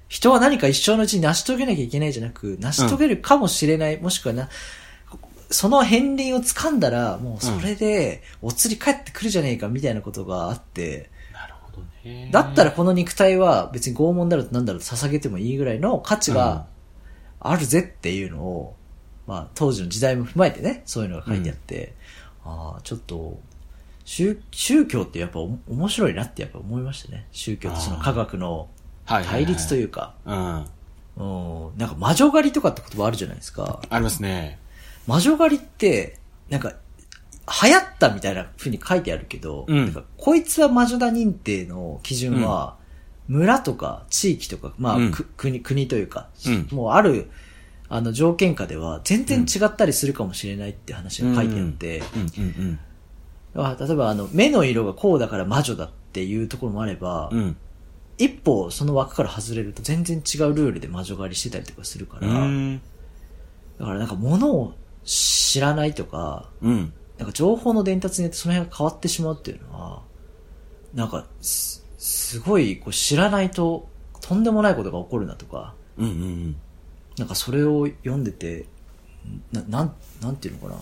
[0.07, 4.49] 人は何か一生のうちに成し遂げなきゃいけないじゃなく、成し遂げるかもしれない、もしくはな、
[5.52, 12.30] その片鱗を掴んだら、もうそれで、お釣り帰ってくるじゃねえかみたいなことがあって、なるほどね。
[12.32, 16.66] だったらこの肉体は別に拷問だろうとなんだろうと捧げてもいいぐらいの価値が
[17.39, 18.76] あるぜっていうのを、
[19.28, 21.93] まあ当時の時代も踏まえてね、そういうのが書いてあって、
[22.43, 23.39] ああ、ちょっと、
[24.06, 27.28] 宗宗教ってやっぱお面白いなってやっぱ思いましたね。
[27.32, 28.68] 宗教とその科学の
[29.06, 30.66] 対立というか、うん。
[31.18, 33.82] うん、なんか魔女狩りとかって言葉あるじゃないですか。
[33.89, 34.60] ありますね。
[35.08, 36.18] 魔女狩りって、
[36.49, 36.74] なんか、
[37.64, 39.86] 流行ったみたいな風に書いてあるけど、うん。
[39.86, 42.78] なんかこいつは魔女だ認定の基準は、
[43.28, 45.12] 村とか地域とか、まあ、うん。
[45.12, 46.68] く国、国というか、うん。
[46.72, 47.30] もうある、
[47.89, 52.02] あの条件下では全然違ったりするかもしれないって話が書いてあって、
[53.54, 57.32] 例えばあの、目の色がこうだから魔女だっていうところもあれば。
[58.18, 62.80] 一歩その枠から外れると全然違うルールで魔女狩りしてたりとかするから、うん。
[63.80, 64.76] だからなんか物を
[65.12, 66.93] 知らないとか、うん。
[67.18, 70.01] なんか情報の伝達によってその辺が変わってしまうっていうのは、
[70.93, 73.89] なんかす、すごいこう知らないと
[74.22, 76.55] とんでもないことが起こるなとか、うんうん
[77.18, 78.66] なんかそれを読んでて、
[79.51, 80.80] な、なん、なんていうのかな。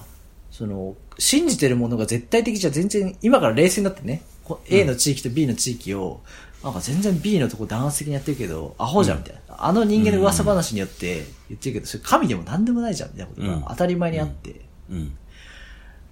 [0.52, 6.22] その、信じてるものが絶対的じゃ全然、今から冷静になってね、こ A の地域と B の地域を、
[6.64, 9.42] なんか全然 B のとこ弾圧的にやってるけど、アホじゃんみたいな。
[9.66, 14.62] あの人間の噂話によって言ってるけど、それ神でも何でもないじゃんみたいなことうんが当たり前にあって。
[14.90, 15.18] うん。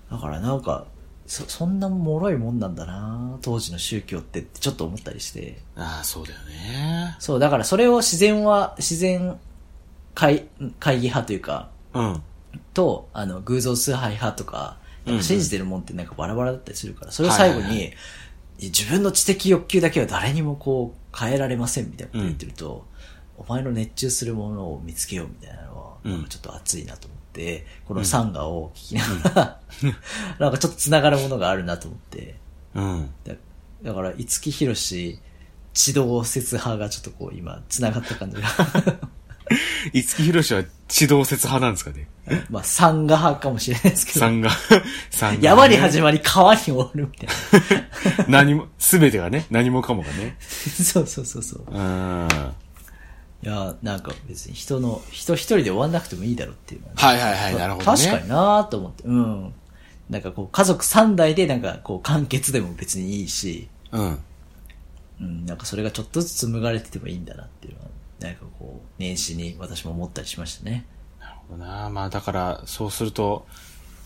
[0.10, 0.86] だからなんか、
[1.26, 5.60] そ、そんな脆いもんなんだな当時の宗教ってってちょっと思ったりして。
[5.76, 7.18] ああ、そうだよね。
[7.20, 9.38] そう、だからそれを自然は、自然
[10.16, 10.48] 会、
[10.80, 12.24] 会議派というか、うん。
[12.74, 14.78] と、あの、偶像崇拝派とか、
[15.22, 17.91] 信じてるもんってなんかバラバラだったりするから、それを最後に、
[18.62, 22.86] 自分の知的欲求だけは誰にもこう、変えられませんみたいなこと言ってると、
[23.38, 26.12] お前の熱中するものを見つけようみたいなのは、うん。
[26.14, 29.60] なんかちょっと熱いなと思って、このサンガを聞きながら、
[30.39, 32.36] なんかちょっと繋がるものがあるなと思って、
[32.74, 33.10] うん。
[33.24, 33.34] だ
[33.84, 35.20] だから、五木ひろし、
[35.74, 38.47] 地動説派がちょっとこう今、繋がった感じが。
[39.93, 42.08] 五木ひろしは地動説派なんですかね？
[42.50, 44.26] まあ、山河派かもしれないですけど。
[44.26, 44.50] 山が、
[45.12, 47.30] 山が、山に始まり川に終わるみたい
[48.28, 50.38] 何も、すべてがね、何もかもがね。
[50.38, 50.45] な。
[50.84, 51.64] そうそうそうそう。
[51.70, 52.28] うん。
[53.43, 57.98] いや、なんか別に人の、人一人で終わんなくてもいいだろうっていうね、はいはいはい、なるほどね。
[57.98, 59.04] 確かになと思って。
[59.04, 59.54] うん。
[60.10, 64.20] なんかこう、家族三代でなんかこう、完結でも別にいいし、うん。
[65.20, 67.88] うん、なんかそれがちょっとずつ紡がれててもいいんだなっていうのは、
[68.20, 70.86] なんかこう、年始に私も思ったりしましたね。
[71.20, 71.89] なるほどな。
[71.89, 73.45] まあだから、そうすると、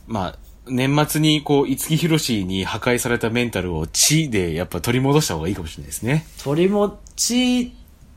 [0.07, 6.25] まあ、年末にこう、五木ひろしに破壊されたメンタルを地でやっぱ取り戻した方がいいかもしれないですね。
[6.43, 7.73] 取り持ち、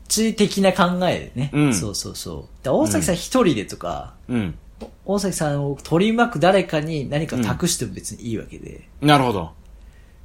[0.07, 1.49] 地的な考えでね。
[1.53, 2.63] うんそうそうそう。
[2.63, 4.57] で大崎さん一人でとか、うん。
[5.05, 8.87] 大崎さんを取り巻く誰かに何か託しても別にいいわけで。
[9.01, 9.51] なるほど。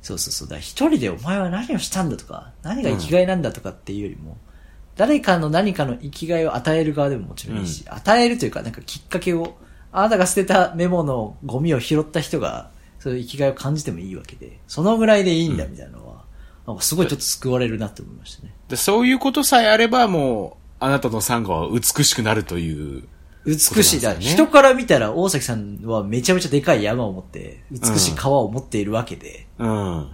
[0.02, 0.48] そうそうそう。
[0.48, 4.38] だ一人でお前は何をしたんだとか、何が生きがいなんだとかっていうよりも、
[5.00, 9.56] 誰かの何かの生きがいを与える側でももちろんいいし、与えるというか、なんかきっかけを、
[9.92, 16.24] あなたが捨てたメモのゴミを拾った人が、そういう生きがいを感じてもいいわけで、そのぐらいでいいんだみたいなのは、
[16.66, 18.52] なんかすごいちょっと救われるなって思いましたね。
[18.68, 23.04] でそういうことさえあればもう、あなたのサンゴは美しくなるという。
[23.46, 24.00] 美しい。
[24.02, 29.46] だ、ね、人から見たら大崎さんはめちゃめちゃでかい山を持って、美しい川を持っているわけで。
[29.56, 29.98] うん。
[30.00, 30.10] うん。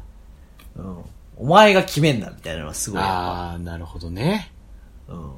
[1.39, 3.01] お前が決めんな、みたいなのはすごい。
[3.01, 4.53] ああ、なるほどね。
[5.09, 5.31] うん。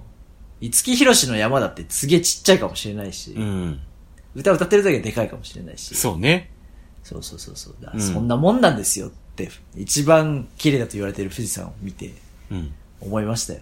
[0.60, 3.32] 五木ひろしの山だってすげえちっちゃいかもしれないし。
[3.32, 3.80] うん。
[4.34, 5.94] 歌歌ってるだけでかいかもしれないし。
[5.94, 6.50] そうね。
[7.02, 7.74] そうそうそうそう。
[7.94, 12.12] うん、そんなもんなんですよって、一番綺麗だと言われてる富士山を見て、
[12.50, 12.72] うん。
[13.00, 13.60] 思いましたよ。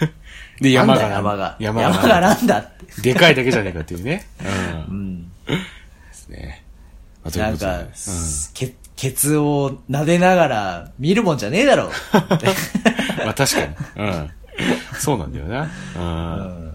[0.60, 1.02] で、山が。
[1.02, 1.56] 山が。
[1.58, 1.88] 山が。
[1.88, 3.02] 山がなんだって。
[3.02, 4.26] でかいだけじゃねえかっていうね。
[4.88, 5.30] うん。
[5.48, 5.58] うん。
[5.58, 5.64] で
[6.12, 6.64] すね。
[7.24, 7.88] まあ、なんか、うん、
[8.54, 11.90] ケケツを撫でながら見るもんじゃねえだろ。
[12.12, 13.76] まあ確かに。
[13.96, 14.30] うん。
[14.98, 15.70] そうなんだよな。
[15.96, 16.72] うん。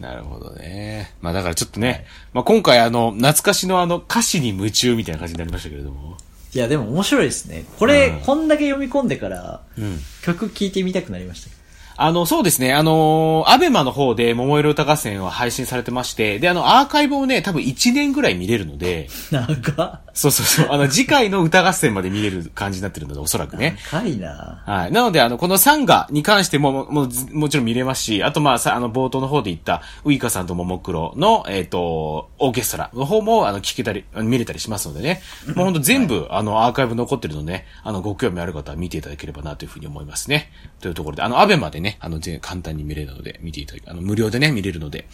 [0.00, 1.12] なるほどね。
[1.20, 6.16] まあだからちょっとね、まあ今回あの、懐かしのあの歌詞に夢中みたいな感じになりましたけれども。
[6.54, 7.64] いやでも面白いですね。
[7.78, 11.50] これ、うん、こんだけ読み込んでから、うん、曲聴いてみたくなりました。
[11.96, 12.74] あの、そうですね。
[12.74, 19.08] あのアベマの方で桃色歌合戦は配信されてまして、で、あの、アーカイブをね、多分1年ぐらい見れるので。
[19.30, 20.74] なんかそうそうそう。
[20.74, 23.76] あの、次回の歌合戦まで見れる感じになってるので、おそらくね。
[23.90, 24.92] 高いなはい。
[24.92, 35.20] なので、あの、このサンガに関しても、も、もちろん見れますし、あと、まあ、さ、あの、冒頭の方で言った、ウイカさんとももクロの、えっ、ー、と、オーケストラの方も、あの、聞けたり、見れたりしますのでね。
[35.54, 40.50] もうほんと全部、はい、あの、アーカイブ残ってるので、ね、あの、ご興味ある方は見ていただければな、というふうに思いますね。
[40.80, 45.06] というところで、あの、アベマでね、あの、簡単に見れるので、見ていただけ、あの、無料でね、見れるので、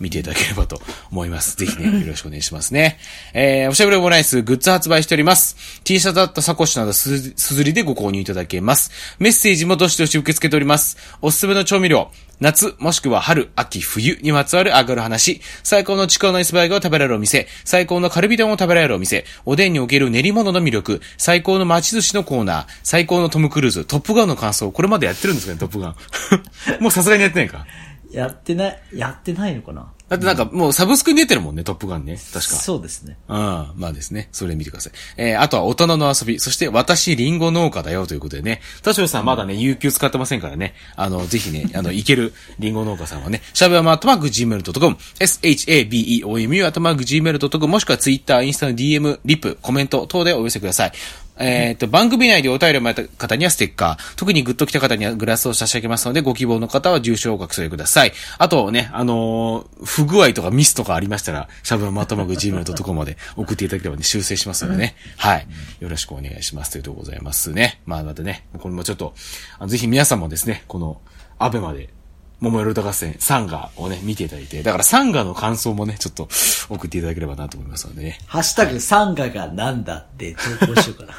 [0.00, 1.56] 見ていただければと思います。
[1.56, 2.98] ぜひね、 よろしくお願いしますね。
[3.32, 5.56] えー、おしゃべりオムライス、グッズ発売しております。
[5.84, 8.90] T シャツだったサコッシュなどす、すずりでご購入いただけます。
[9.18, 10.96] メッセージもどしどし受け付けております。
[11.20, 12.10] おすすめの調味料、
[12.40, 25.96] 夏、もしくは春、秋、冬にまつわる上がる話、最高のちくわのイスバーガーを食べられるお店、最高のカルビ丼を食べられるお店、おでんにおける練り物の魅力、最高の町寿司のコーナー、最高のトム・クルーズ、トップガンの感想、これまでやってるんですかね、トップガン。
[26.82, 27.66] もうさすがにやってないか。
[28.10, 29.92] やってない、やってないのかな？
[30.14, 32.16] だってなんかもうサブスクに出てるもんね、トップガンね。
[32.16, 32.40] 確か。
[32.40, 33.16] そうですね。
[33.28, 33.36] うん。
[33.76, 34.28] まあですね。
[34.32, 34.92] それ見てください。
[35.16, 36.38] えー、あとは大人の遊び。
[36.38, 38.60] そして私、リンゴ農家だよということでね。
[38.82, 40.74] 田代さんまだね、有給使ってませんからね。
[40.96, 50.92] あの、ぜひね、 あの、いけるリンゴ農家さんはね、シャベアマートマーク Gmail.com、shabeomu アットマーク Gmail.com もしくは Twitter、インスタの DM、リップ、コメント等でお寄せください。
[51.36, 58.12] えっ、と、番組内でお便りをもらった方にはステッカー、特にグッと来た方にはグラスを差し上げますので、ご希望の方は住所をご記載ください。
[58.38, 64.96] あとね、あのー、不具合とかミスとかありましたら、シャブのまとまぐ gmail.com まで 送っていただければね、修正しますのでね。
[65.16, 65.46] はい。
[65.80, 66.70] よろしくお願いします。
[66.70, 67.80] というところございますね。
[67.86, 69.14] まあ、またね、これもちょっと、
[69.66, 71.00] ぜひ皆さんもですね、この、
[71.38, 71.88] アベまで
[72.44, 76.28] 桃色歌合戦、サンガをね、見ていただいて、だからサンガの感想もね、ちょっと
[76.68, 78.18] 送っていただければなと思いますのでね。
[78.26, 81.14] ハッシュタグ、サンガがなんだって投稿しようかな。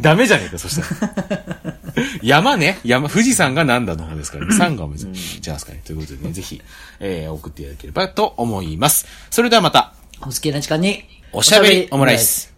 [0.00, 1.74] ダメじゃねえか、そしたら。
[2.22, 5.82] 山ね、山、富士山がなんだの方ですからね、サンガを目指しますかね。
[5.84, 6.60] ということでね、ぜひ、
[7.00, 9.06] えー、送っていただければと思います。
[9.30, 12.52] それではまた、お好きな時間に、おしゃべりオムライス。